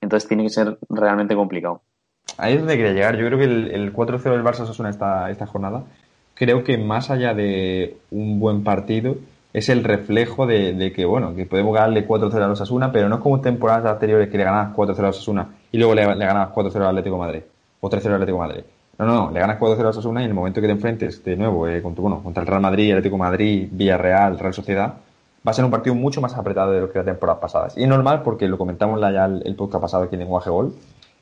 Entonces, 0.00 0.28
tiene 0.28 0.42
que 0.42 0.50
ser 0.50 0.78
realmente 0.90 1.34
complicado. 1.34 1.80
Ahí 2.36 2.54
es 2.54 2.58
donde 2.58 2.76
quería 2.76 2.92
llegar. 2.92 3.16
Yo 3.16 3.26
creo 3.26 3.38
que 3.38 3.44
el, 3.44 3.70
el 3.70 3.94
4-0 3.94 4.22
del 4.30 4.44
Barça 4.44 4.60
Osasuna 4.60 4.90
esta, 4.90 5.30
esta 5.30 5.46
jornada, 5.46 5.84
creo 6.40 6.64
que 6.64 6.78
más 6.78 7.10
allá 7.10 7.34
de 7.34 7.98
un 8.10 8.40
buen 8.40 8.64
partido, 8.64 9.16
es 9.52 9.68
el 9.68 9.84
reflejo 9.84 10.46
de, 10.46 10.90
que, 10.96 11.04
bueno, 11.04 11.34
que 11.34 11.44
podemos 11.44 11.74
ganarle 11.74 12.08
4-0 12.08 12.34
a 12.34 12.48
los 12.48 12.58
Osasuna, 12.58 12.90
pero 12.90 13.10
no 13.10 13.20
como 13.20 13.42
temporadas 13.42 13.84
anteriores 13.84 14.30
que 14.30 14.38
le 14.38 14.44
ganabas 14.44 14.74
4-0 14.74 14.98
a 14.98 15.02
los 15.02 15.16
Osasuna 15.16 15.48
y 15.70 15.76
luego 15.76 15.94
le, 15.94 16.06
le 16.16 16.24
ganabas 16.24 16.54
4-0 16.54 16.76
al 16.76 16.86
Atlético 16.86 17.16
de 17.16 17.20
Madrid 17.20 17.42
o 17.80 17.90
3-0 17.90 18.06
al 18.06 18.14
Atlético 18.14 18.40
de 18.40 18.48
Madrid. 18.48 18.64
No, 18.96 19.04
no, 19.04 19.30
le 19.30 19.38
ganas 19.38 19.60
4-0 19.60 19.84
a 19.84 19.88
Osasuna 19.90 20.22
y 20.22 20.24
en 20.24 20.30
el 20.30 20.34
momento 20.34 20.62
que 20.62 20.66
te 20.66 20.72
enfrentes 20.72 21.22
de 21.22 21.36
nuevo 21.36 21.68
eh, 21.68 21.82
contra, 21.82 22.00
bueno, 22.00 22.22
contra 22.22 22.42
el 22.42 22.46
Real 22.46 22.62
Madrid, 22.62 22.92
Atlético 22.92 23.18
Madrid, 23.18 23.68
Villarreal, 23.70 24.38
Real 24.38 24.54
Sociedad, 24.54 24.94
va 25.46 25.50
a 25.50 25.52
ser 25.52 25.66
un 25.66 25.70
partido 25.70 25.94
mucho 25.94 26.22
más 26.22 26.34
apretado 26.38 26.72
de 26.72 26.80
lo 26.80 26.90
que 26.90 27.00
las 27.00 27.06
temporadas 27.06 27.42
pasadas. 27.42 27.76
Y 27.76 27.86
normal 27.86 28.22
porque 28.22 28.48
lo 28.48 28.56
comentamos 28.56 28.98
ya 28.98 29.26
el, 29.26 29.42
el 29.44 29.56
podcast 29.56 29.82
pasado 29.82 30.04
aquí 30.04 30.14
en 30.14 30.20
Lenguaje 30.20 30.48
Gol, 30.48 30.72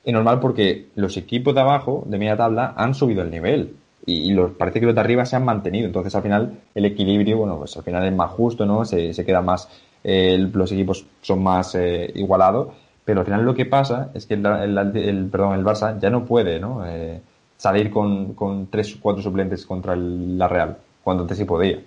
y 0.04 0.12
normal 0.12 0.38
porque 0.38 0.86
los 0.94 1.16
equipos 1.16 1.56
de 1.56 1.60
abajo, 1.60 2.04
de 2.06 2.18
media 2.18 2.36
tabla, 2.36 2.72
han 2.76 2.94
subido 2.94 3.22
el 3.22 3.32
nivel. 3.32 3.74
Y, 4.06 4.32
los, 4.32 4.52
parece 4.52 4.80
que 4.80 4.86
los 4.86 4.94
de 4.94 5.00
arriba 5.00 5.24
se 5.26 5.36
han 5.36 5.44
mantenido. 5.44 5.86
Entonces, 5.86 6.14
al 6.14 6.22
final, 6.22 6.60
el 6.74 6.84
equilibrio, 6.84 7.38
bueno, 7.38 7.58
pues 7.58 7.76
al 7.76 7.82
final 7.82 8.04
es 8.06 8.14
más 8.14 8.30
justo, 8.30 8.64
¿no? 8.64 8.84
Se, 8.84 9.12
se 9.12 9.24
queda 9.24 9.42
más, 9.42 9.68
eh, 10.02 10.38
los 10.52 10.72
equipos 10.72 11.04
son 11.20 11.42
más 11.42 11.74
eh, 11.74 12.10
igualados. 12.14 12.68
Pero 13.04 13.20
al 13.20 13.26
final 13.26 13.42
lo 13.42 13.54
que 13.54 13.64
pasa 13.64 14.10
es 14.12 14.26
que 14.26 14.34
el, 14.34 14.46
el, 14.46 15.28
perdón, 15.30 15.54
el 15.54 15.64
Barça 15.64 15.98
ya 15.98 16.10
no 16.10 16.26
puede, 16.26 16.60
¿no? 16.60 16.86
Eh, 16.86 17.20
salir 17.56 17.90
con, 17.90 18.34
con 18.34 18.66
tres 18.68 18.94
o 18.94 18.98
cuatro 19.00 19.22
suplentes 19.22 19.64
contra 19.66 19.94
el, 19.94 20.38
la 20.38 20.46
Real, 20.46 20.76
cuando 21.02 21.22
antes 21.22 21.38
sí 21.38 21.44
podía. 21.44 21.80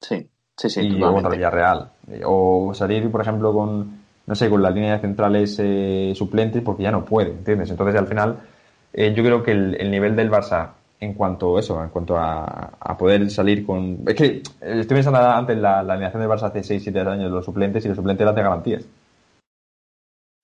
Sí, 0.00 0.28
sí, 0.56 0.68
sí. 0.68 0.80
Y 0.82 1.00
contra 1.00 1.22
la 1.22 1.28
Villarreal. 1.36 1.90
O 2.26 2.72
salir, 2.74 3.10
por 3.10 3.22
ejemplo, 3.22 3.52
con, 3.52 4.02
no 4.26 4.34
sé, 4.34 4.50
con 4.50 4.62
la 4.62 4.70
línea 4.70 4.94
de 4.94 5.00
centrales 5.00 5.56
eh, 5.58 6.12
suplentes 6.14 6.62
porque 6.62 6.82
ya 6.82 6.90
no 6.90 7.04
puede, 7.04 7.30
¿entiendes? 7.30 7.70
Entonces, 7.70 7.98
al 7.98 8.06
final, 8.06 8.40
eh, 8.92 9.14
yo 9.14 9.24
creo 9.24 9.42
que 9.42 9.52
el, 9.52 9.76
el, 9.80 9.90
nivel 9.90 10.14
del 10.14 10.30
Barça 10.30 10.70
en 11.02 11.14
cuanto 11.14 11.56
a 11.56 11.60
eso, 11.60 11.82
en 11.82 11.90
cuanto 11.90 12.16
a, 12.16 12.74
a, 12.78 12.96
poder 12.96 13.28
salir 13.28 13.66
con... 13.66 13.98
Es 14.06 14.14
que 14.14 14.42
estoy 14.60 14.94
pensando 14.94 15.18
antes 15.18 15.58
la, 15.58 15.82
la 15.82 15.94
alineación 15.94 16.22
del 16.22 16.30
Barça 16.30 16.44
hace 16.44 16.60
6-7 16.60 17.06
años, 17.08 17.28
los 17.28 17.44
suplentes, 17.44 17.84
y 17.84 17.88
los 17.88 17.96
suplentes 17.96 18.22
eran 18.22 18.36
de 18.36 18.42
garantías. 18.42 18.84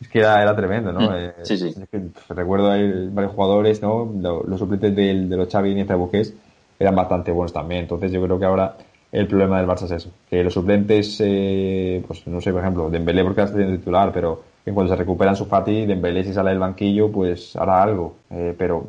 Es 0.00 0.08
que 0.08 0.18
era, 0.18 0.42
era 0.42 0.56
tremendo, 0.56 0.92
¿no? 0.92 1.10
Mm, 1.10 1.14
eh, 1.14 1.32
sí, 1.42 1.56
sí. 1.56 1.68
Es 1.68 1.88
que 1.88 2.02
recuerdo 2.34 2.72
hay 2.72 3.08
varios 3.08 3.34
jugadores, 3.34 3.80
¿no? 3.82 4.12
Los, 4.20 4.58
suplentes 4.58 4.96
de, 4.96 5.26
de 5.28 5.36
los 5.36 5.48
Xavi 5.48 5.78
y 5.78 5.84
Buques 5.84 6.34
eran 6.76 6.96
bastante 6.96 7.30
buenos 7.30 7.52
también. 7.52 7.82
Entonces 7.82 8.10
yo 8.10 8.20
creo 8.24 8.40
que 8.40 8.44
ahora 8.44 8.76
el 9.12 9.28
problema 9.28 9.58
del 9.58 9.68
Barça 9.68 9.84
es 9.84 9.92
eso. 9.92 10.10
Que 10.28 10.42
los 10.42 10.54
suplentes, 10.54 11.18
eh, 11.20 12.02
pues 12.04 12.26
no 12.26 12.40
sé, 12.40 12.50
por 12.50 12.62
ejemplo, 12.62 12.90
Dembélé 12.90 13.22
porque 13.22 13.42
está 13.42 13.54
siendo 13.54 13.78
titular, 13.78 14.10
pero 14.12 14.42
en 14.66 14.74
cuanto 14.74 14.92
se 14.92 14.98
recuperan 14.98 15.36
su 15.36 15.46
Fati, 15.46 15.86
Dembélé 15.86 16.24
si 16.24 16.32
sale 16.32 16.50
del 16.50 16.58
banquillo, 16.58 17.12
pues 17.12 17.54
hará 17.54 17.80
algo. 17.80 18.16
Eh, 18.30 18.56
pero 18.58 18.88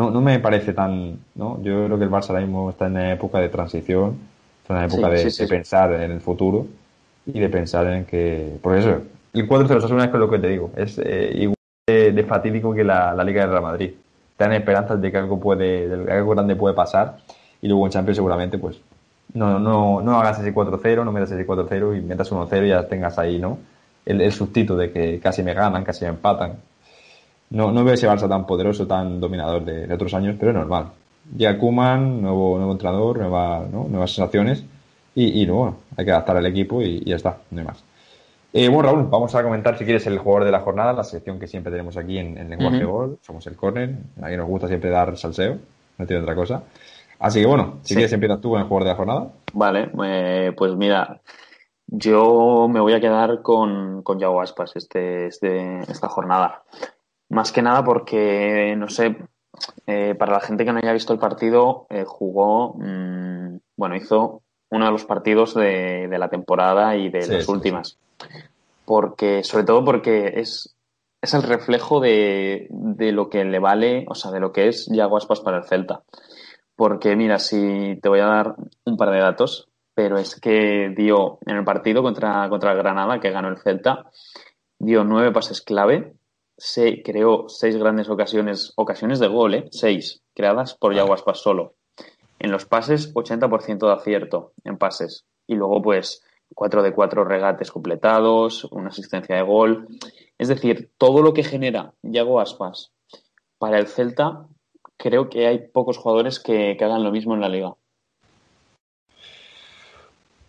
no, 0.00 0.10
no 0.10 0.22
me 0.22 0.38
parece 0.40 0.72
tan, 0.72 1.18
¿no? 1.34 1.62
Yo 1.62 1.84
creo 1.84 1.98
que 1.98 2.04
el 2.04 2.10
Barça 2.10 2.30
ahora 2.30 2.40
mismo 2.40 2.70
está 2.70 2.86
en 2.86 2.92
una 2.92 3.12
época 3.12 3.38
de 3.38 3.50
transición, 3.50 4.16
está 4.62 4.72
en 4.72 4.78
una 4.78 4.86
época 4.86 5.08
de, 5.10 5.30
de, 5.30 5.46
pensar 5.46 5.92
en 5.92 6.10
el 6.10 6.20
futuro 6.22 6.66
y 7.26 7.38
de 7.38 7.48
pensar 7.50 7.86
en 7.88 8.06
que, 8.06 8.56
por 8.62 8.78
eso, 8.78 9.02
el 9.34 9.46
4-0 9.46 9.76
Osasuna 9.76 10.06
es 10.06 10.12
lo 10.12 10.30
que 10.30 10.38
te 10.38 10.48
digo. 10.48 10.70
Es 10.74 10.98
eh, 11.04 11.32
igual 11.34 11.56
de, 11.86 12.24
fatídico 12.26 12.72
que 12.72 12.82
la, 12.82 13.12
Liga 13.24 13.42
de 13.42 13.48
Real 13.48 13.62
Madrid. 13.62 13.90
Te 14.38 14.44
dan 14.44 14.54
esperanzas 14.54 14.98
de 15.02 15.12
que 15.12 15.18
algo 15.18 15.38
puede, 15.38 15.86
de 15.86 16.12
algo 16.12 16.30
grande 16.30 16.56
puede 16.56 16.74
pasar 16.74 17.18
y 17.60 17.68
luego 17.68 17.84
en 17.84 17.92
Champions 17.92 18.16
seguramente 18.16 18.56
pues 18.56 18.80
no, 19.34 19.58
no, 19.58 20.00
no 20.00 20.18
hagas 20.18 20.40
ese 20.40 20.54
4-0, 20.54 21.04
no 21.04 21.12
metas 21.12 21.30
ese 21.30 21.46
4-0 21.46 21.98
y 21.98 22.00
metas 22.00 22.32
1-0 22.32 22.64
y 22.64 22.68
ya 22.68 22.88
tengas 22.88 23.18
ahí, 23.18 23.38
¿no? 23.38 23.58
El, 24.06 24.22
el 24.22 24.32
sustito 24.32 24.78
de 24.78 24.92
que 24.92 25.20
casi 25.20 25.42
me 25.42 25.52
ganan, 25.52 25.84
casi 25.84 26.06
me 26.06 26.10
empatan. 26.12 26.54
No, 27.50 27.72
no 27.72 27.84
veo 27.84 27.94
ese 27.94 28.08
Barça 28.08 28.28
tan 28.28 28.46
poderoso, 28.46 28.86
tan 28.86 29.20
dominador 29.20 29.64
de, 29.64 29.92
otros 29.92 30.14
años, 30.14 30.36
pero 30.38 30.52
es 30.52 30.56
normal. 30.56 30.86
Llega 31.36 31.58
Kuman, 31.58 32.22
nuevo, 32.22 32.56
nuevo 32.56 32.72
entrenador, 32.72 33.18
nueva, 33.18 33.66
¿no? 33.70 33.86
nuevas 33.88 34.12
sensaciones 34.12 34.64
y, 35.14 35.42
y 35.42 35.46
bueno, 35.46 35.76
hay 35.96 36.04
que 36.04 36.10
adaptar 36.10 36.36
al 36.36 36.46
equipo 36.46 36.80
y, 36.82 37.02
y 37.04 37.10
ya 37.10 37.16
está, 37.16 37.38
no 37.50 37.60
hay 37.60 37.66
más. 37.66 37.84
Eh, 38.52 38.68
bueno, 38.68 38.90
Raúl, 38.90 39.06
vamos 39.08 39.32
a 39.34 39.42
comentar 39.44 39.78
si 39.78 39.84
quieres 39.84 40.06
el 40.08 40.18
jugador 40.18 40.44
de 40.44 40.50
la 40.50 40.60
jornada, 40.60 40.92
la 40.92 41.04
sección 41.04 41.38
que 41.38 41.46
siempre 41.46 41.70
tenemos 41.70 41.96
aquí 41.96 42.18
en, 42.18 42.36
en 42.36 42.50
Lenguaje 42.50 42.84
uh 42.84 42.90
Gol. 42.90 43.18
Somos 43.22 43.46
el 43.46 43.56
corner, 43.56 43.94
a 44.20 44.26
mí 44.28 44.36
nos 44.36 44.48
gusta 44.48 44.66
siempre 44.66 44.90
dar 44.90 45.16
salseo, 45.16 45.56
no 45.98 46.06
tiene 46.06 46.22
otra 46.22 46.34
cosa. 46.34 46.64
Así 47.20 47.40
que 47.40 47.46
bueno, 47.46 47.78
si 47.82 47.90
sí. 47.90 47.94
quieres 47.94 48.12
empiezas 48.12 48.40
tú 48.40 48.50
con 48.50 48.60
el 48.60 48.66
jugador 48.66 48.84
de 48.84 48.90
la 48.90 48.96
jornada. 48.96 49.28
Vale, 49.52 49.90
eh, 50.04 50.52
pues 50.56 50.74
mira, 50.74 51.20
Yo 51.86 52.68
me 52.68 52.80
voy 52.80 52.92
a 52.92 53.00
quedar 53.00 53.42
con, 53.42 54.02
con 54.02 54.18
Yago 54.18 54.40
Aspas 54.40 54.74
este, 54.74 55.26
este, 55.26 55.80
esta 55.80 56.08
jornada. 56.08 56.62
Más 57.30 57.52
que 57.52 57.62
nada 57.62 57.82
porque, 57.84 58.74
no 58.76 58.88
sé, 58.88 59.16
eh, 59.86 60.14
para 60.16 60.32
la 60.32 60.40
gente 60.40 60.64
que 60.64 60.72
no 60.72 60.78
haya 60.78 60.92
visto 60.92 61.12
el 61.12 61.18
partido, 61.18 61.86
eh, 61.88 62.04
jugó, 62.06 62.74
mmm, 62.74 63.56
bueno, 63.76 63.96
hizo 63.96 64.42
uno 64.70 64.84
de 64.84 64.90
los 64.90 65.04
partidos 65.04 65.54
de, 65.54 66.08
de 66.08 66.18
la 66.18 66.28
temporada 66.28 66.96
y 66.96 67.08
de 67.08 67.22
sí, 67.22 67.32
las 67.32 67.44
sí, 67.44 67.52
últimas. 67.52 67.98
Sí. 68.20 68.28
Porque, 68.84 69.44
sobre 69.44 69.64
todo 69.64 69.84
porque 69.84 70.34
es, 70.36 70.76
es 71.22 71.34
el 71.34 71.42
reflejo 71.42 72.00
de, 72.00 72.66
de, 72.70 73.12
lo 73.12 73.28
que 73.28 73.44
le 73.44 73.58
vale, 73.58 74.06
o 74.08 74.14
sea, 74.14 74.30
de 74.30 74.40
lo 74.40 74.52
que 74.52 74.68
es 74.68 74.86
Yago 74.90 75.16
Aspas 75.16 75.40
para 75.40 75.58
el 75.58 75.64
Celta. 75.64 76.02
Porque, 76.74 77.14
mira, 77.14 77.38
si 77.38 77.98
te 78.02 78.08
voy 78.08 78.20
a 78.20 78.26
dar 78.26 78.56
un 78.84 78.96
par 78.96 79.10
de 79.10 79.20
datos, 79.20 79.68
pero 79.94 80.18
es 80.18 80.38
que 80.40 80.92
dio 80.96 81.38
en 81.46 81.56
el 81.56 81.64
partido 81.64 82.02
contra, 82.02 82.48
contra 82.48 82.72
el 82.72 82.78
Granada, 82.78 83.20
que 83.20 83.30
ganó 83.30 83.48
el 83.48 83.58
Celta, 83.58 84.10
dio 84.78 85.04
nueve 85.04 85.30
pases 85.30 85.60
clave, 85.60 86.14
se 86.60 87.02
creó 87.02 87.48
seis 87.48 87.74
grandes 87.78 88.10
ocasiones, 88.10 88.74
ocasiones 88.76 89.18
de 89.18 89.28
gol, 89.28 89.54
¿eh? 89.54 89.68
seis, 89.70 90.22
creadas 90.34 90.74
por 90.74 90.94
Yago 90.94 91.14
Aspas 91.14 91.38
solo. 91.38 91.72
En 92.38 92.50
los 92.50 92.66
pases, 92.66 93.14
80% 93.14 93.86
de 93.86 93.92
acierto 93.92 94.52
en 94.64 94.76
pases. 94.76 95.24
Y 95.46 95.54
luego, 95.54 95.80
pues, 95.80 96.22
4 96.54 96.82
de 96.82 96.92
4 96.92 97.24
regates 97.24 97.70
completados, 97.70 98.64
una 98.64 98.88
asistencia 98.88 99.36
de 99.36 99.42
gol. 99.42 99.88
Es 100.36 100.48
decir, 100.48 100.90
todo 100.98 101.22
lo 101.22 101.32
que 101.32 101.44
genera 101.44 101.94
Yago 102.02 102.40
Aspas 102.40 102.92
para 103.58 103.78
el 103.78 103.86
Celta, 103.86 104.46
creo 104.98 105.30
que 105.30 105.46
hay 105.46 105.68
pocos 105.68 105.96
jugadores 105.96 106.40
que, 106.40 106.76
que 106.78 106.84
hagan 106.84 107.04
lo 107.04 107.10
mismo 107.10 107.34
en 107.34 107.40
la 107.40 107.48
liga. 107.48 107.74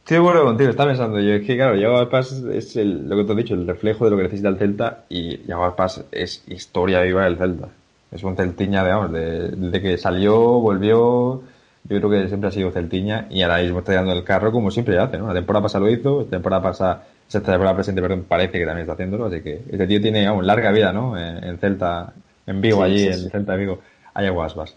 Estoy 0.01 0.17
de 0.17 0.21
acuerdo 0.23 0.45
contigo, 0.45 0.69
estaba 0.69 0.89
pensando 0.89 1.19
yo, 1.19 1.33
es 1.33 1.45
que 1.45 1.55
claro, 1.55 1.75
Yago 1.75 1.97
Aspas 1.97 2.31
es 2.31 2.75
el, 2.75 3.07
lo 3.07 3.15
que 3.15 3.23
te 3.23 3.33
he 3.33 3.35
dicho, 3.35 3.53
el 3.53 3.67
reflejo 3.67 4.05
de 4.05 4.11
lo 4.11 4.17
que 4.17 4.23
necesita 4.23 4.49
el 4.49 4.57
Celta 4.57 5.05
y 5.09 5.37
Yago 5.45 5.63
Aspas 5.63 6.03
es 6.11 6.43
historia 6.47 7.01
viva 7.01 7.23
del 7.23 7.37
Celta. 7.37 7.69
Es 8.11 8.23
un 8.23 8.35
celtiña, 8.35 8.83
digamos, 8.83 9.13
de, 9.13 9.51
de 9.51 9.81
que 9.81 9.97
salió, 9.97 10.35
volvió, 10.59 11.43
yo 11.83 11.97
creo 11.97 12.09
que 12.09 12.27
siempre 12.27 12.49
ha 12.49 12.51
sido 12.51 12.71
Celtiña 12.71 13.27
y 13.29 13.41
ahora 13.41 13.59
mismo 13.59 13.79
está 13.79 13.93
dando 13.93 14.11
el 14.11 14.23
carro 14.25 14.51
como 14.51 14.69
siempre 14.69 14.99
hace, 14.99 15.17
¿no? 15.17 15.27
La 15.27 15.33
temporada 15.33 15.63
pasada 15.63 15.85
lo 15.85 15.91
hizo, 15.91 16.23
la 16.23 16.29
temporada 16.29 16.61
pasada, 16.61 17.07
esta 17.27 17.39
temporada 17.39 17.75
presente, 17.75 18.01
perdón, 18.01 18.25
parece 18.27 18.59
que 18.59 18.65
también 18.65 18.81
está 18.81 18.93
haciéndolo, 18.93 19.27
así 19.27 19.41
que 19.41 19.61
este 19.71 19.87
tío 19.87 20.01
tiene, 20.01 20.19
digamos, 20.19 20.45
larga 20.45 20.71
vida, 20.71 20.91
¿no? 20.91 21.17
En, 21.17 21.41
en 21.41 21.57
Celta, 21.57 22.11
en 22.47 22.59
Vigo, 22.59 22.79
sí, 22.79 22.83
allí, 22.83 23.13
sí, 23.13 23.23
en. 23.23 23.31
Celta 23.31 23.53
de 23.53 23.59
Vigo, 23.59 23.79
hay 24.13 24.25
aguasbas. 24.25 24.75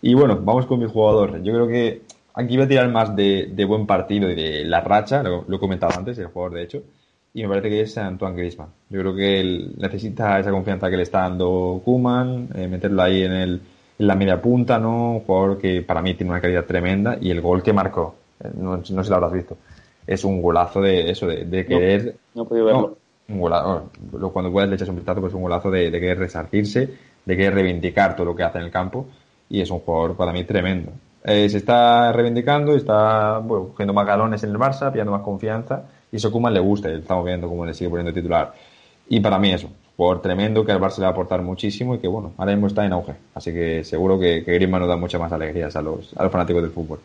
Y 0.00 0.14
bueno, 0.14 0.38
vamos 0.42 0.64
con 0.64 0.78
mi 0.78 0.88
jugador. 0.88 1.42
Yo 1.42 1.52
creo 1.52 1.68
que 1.68 2.00
aquí 2.34 2.56
voy 2.56 2.66
a 2.66 2.68
tirar 2.68 2.88
más 2.88 3.14
de, 3.14 3.50
de 3.52 3.64
buen 3.64 3.86
partido 3.86 4.30
y 4.30 4.34
de 4.34 4.64
la 4.64 4.80
racha, 4.80 5.22
lo, 5.22 5.44
lo, 5.46 5.56
he 5.56 5.60
comentado 5.60 5.98
antes, 5.98 6.18
el 6.18 6.26
jugador 6.26 6.54
de 6.54 6.62
hecho, 6.62 6.82
y 7.32 7.42
me 7.42 7.48
parece 7.48 7.68
que 7.68 7.80
es 7.82 7.98
Antoine 7.98 8.36
Griezmann. 8.36 8.68
Yo 8.88 9.00
creo 9.00 9.14
que 9.14 9.40
él 9.40 9.74
necesita 9.78 10.38
esa 10.38 10.50
confianza 10.50 10.90
que 10.90 10.96
le 10.96 11.04
está 11.04 11.20
dando 11.20 11.80
Kuman, 11.84 12.48
eh, 12.54 12.68
meterlo 12.68 13.02
ahí 13.02 13.22
en 13.22 13.32
el 13.32 13.60
en 14.00 14.06
la 14.06 14.14
media 14.14 14.40
punta, 14.40 14.78
¿no? 14.78 15.12
Un 15.12 15.20
jugador 15.20 15.58
que 15.58 15.82
para 15.82 16.00
mí 16.00 16.14
tiene 16.14 16.32
una 16.32 16.40
calidad 16.40 16.64
tremenda 16.64 17.18
y 17.20 17.30
el 17.30 17.42
gol 17.42 17.62
que 17.62 17.74
marcó, 17.74 18.14
eh, 18.42 18.48
no, 18.56 18.78
no 18.78 18.84
sé 18.84 18.94
si 19.04 19.10
lo 19.10 19.16
habrás 19.16 19.32
visto, 19.32 19.58
es 20.06 20.24
un 20.24 20.40
golazo 20.40 20.80
de 20.80 21.10
eso, 21.10 21.26
de, 21.26 21.44
de 21.44 21.66
querer... 21.66 22.16
No, 22.34 22.40
no 22.40 22.42
he 22.42 22.46
podido 22.46 22.64
verlo. 22.64 22.96
No, 23.28 23.34
un 23.34 23.40
golazo, 23.40 23.90
cuando 24.32 24.50
puedas 24.50 24.70
le 24.70 24.76
echas 24.76 24.88
un 24.88 24.96
vistazo, 24.96 25.20
pues 25.20 25.34
un 25.34 25.42
golazo 25.42 25.70
de, 25.70 25.90
de 25.90 26.00
querer 26.00 26.18
resarcirse, 26.18 26.88
de 27.26 27.36
querer 27.36 27.54
reivindicar 27.54 28.16
todo 28.16 28.24
lo 28.24 28.34
que 28.34 28.42
hace 28.42 28.56
en 28.56 28.64
el 28.64 28.70
campo 28.70 29.06
y 29.50 29.60
es 29.60 29.70
un 29.70 29.80
jugador 29.80 30.16
para 30.16 30.32
mí 30.32 30.44
tremendo. 30.44 30.92
Eh, 31.22 31.48
se 31.48 31.58
está 31.58 32.12
reivindicando, 32.12 32.74
está 32.74 33.38
bueno, 33.38 33.68
cogiendo 33.68 33.92
más 33.92 34.06
galones 34.06 34.42
en 34.42 34.50
el 34.50 34.56
Barça, 34.56 34.90
pillando 34.90 35.12
más 35.12 35.22
confianza 35.22 35.84
y 36.10 36.16
eso 36.16 36.32
Koeman 36.32 36.54
le 36.54 36.60
gusta, 36.60 36.90
estamos 36.90 37.24
viendo 37.24 37.48
cómo 37.48 37.64
le 37.64 37.74
sigue 37.74 37.90
poniendo 37.90 38.12
titular. 38.12 38.52
Y 39.08 39.20
para 39.20 39.38
mí 39.38 39.52
eso, 39.52 39.68
jugador 39.96 40.22
tremendo 40.22 40.64
que 40.64 40.72
al 40.72 40.80
Barça 40.80 40.98
le 40.98 41.02
va 41.02 41.08
a 41.08 41.12
aportar 41.12 41.42
muchísimo 41.42 41.94
y 41.94 41.98
que 41.98 42.08
bueno, 42.08 42.32
ahora 42.38 42.52
mismo 42.52 42.68
está 42.68 42.84
en 42.84 42.92
auge. 42.92 43.14
Así 43.34 43.52
que 43.52 43.84
seguro 43.84 44.18
que, 44.18 44.42
que 44.44 44.52
Griezmann 44.54 44.80
nos 44.80 44.88
da 44.88 44.96
muchas 44.96 45.20
más 45.20 45.32
alegrías 45.32 45.76
a 45.76 45.82
los, 45.82 46.16
a 46.16 46.22
los 46.22 46.32
fanáticos 46.32 46.62
del 46.62 46.70
fútbol. 46.70 47.00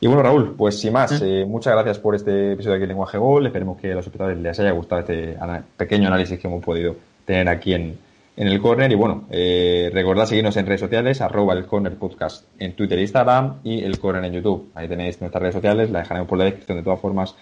Y 0.00 0.08
bueno, 0.08 0.22
Raúl, 0.22 0.54
pues 0.56 0.80
sin 0.80 0.92
más, 0.92 1.22
eh, 1.22 1.44
muchas 1.46 1.74
gracias 1.74 2.00
por 2.00 2.16
este 2.16 2.54
episodio 2.54 2.72
de 2.72 2.78
aquí 2.78 2.88
Lenguaje 2.88 3.18
Gol. 3.18 3.46
Esperemos 3.46 3.80
que 3.80 3.92
a 3.92 3.94
los 3.94 4.04
espectadores 4.04 4.38
les 4.38 4.58
haya 4.58 4.72
gustado 4.72 5.00
este 5.00 5.36
pequeño 5.76 6.08
análisis 6.08 6.40
que 6.40 6.48
hemos 6.48 6.62
podido 6.62 6.96
tener 7.24 7.48
aquí 7.48 7.72
en, 7.72 7.96
en 8.36 8.48
el 8.48 8.60
corner. 8.60 8.90
Y 8.90 8.94
bueno, 8.94 9.24
eh, 9.30 9.90
recordad 9.92 10.26
seguirnos 10.26 10.56
en 10.56 10.66
redes 10.66 10.80
sociales, 10.80 11.20
arroba 11.20 11.54
el 11.54 11.66
corner 11.66 11.96
podcast 11.96 12.46
en 12.58 12.74
Twitter 12.74 12.98
e 12.98 13.02
Instagram 13.02 13.60
y 13.64 13.82
el 13.84 13.98
corner 13.98 14.24
en 14.24 14.32
YouTube. 14.32 14.70
Ahí 14.74 14.88
tenéis 14.88 15.20
nuestras 15.20 15.40
redes 15.40 15.54
sociales, 15.54 15.90
la 15.90 16.00
dejaremos 16.00 16.28
por 16.28 16.38
la 16.38 16.44
descripción 16.44 16.78
de 16.78 16.84
todas 16.84 17.00
formas 17.00 17.34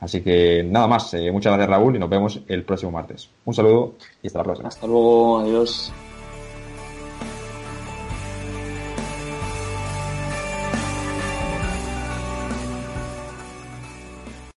Así 0.00 0.22
que 0.22 0.62
nada 0.62 0.86
más, 0.86 1.12
eh, 1.14 1.30
muchas 1.32 1.52
gracias 1.52 1.70
Raúl 1.70 1.96
y 1.96 1.98
nos 1.98 2.10
vemos 2.10 2.40
el 2.48 2.64
próximo 2.64 2.92
martes. 2.92 3.30
Un 3.44 3.54
saludo 3.54 3.94
y 4.22 4.26
hasta 4.26 4.40
la 4.40 4.44
próxima. 4.44 4.68
Hasta 4.68 4.86
luego, 4.86 5.38
adiós. 5.38 5.92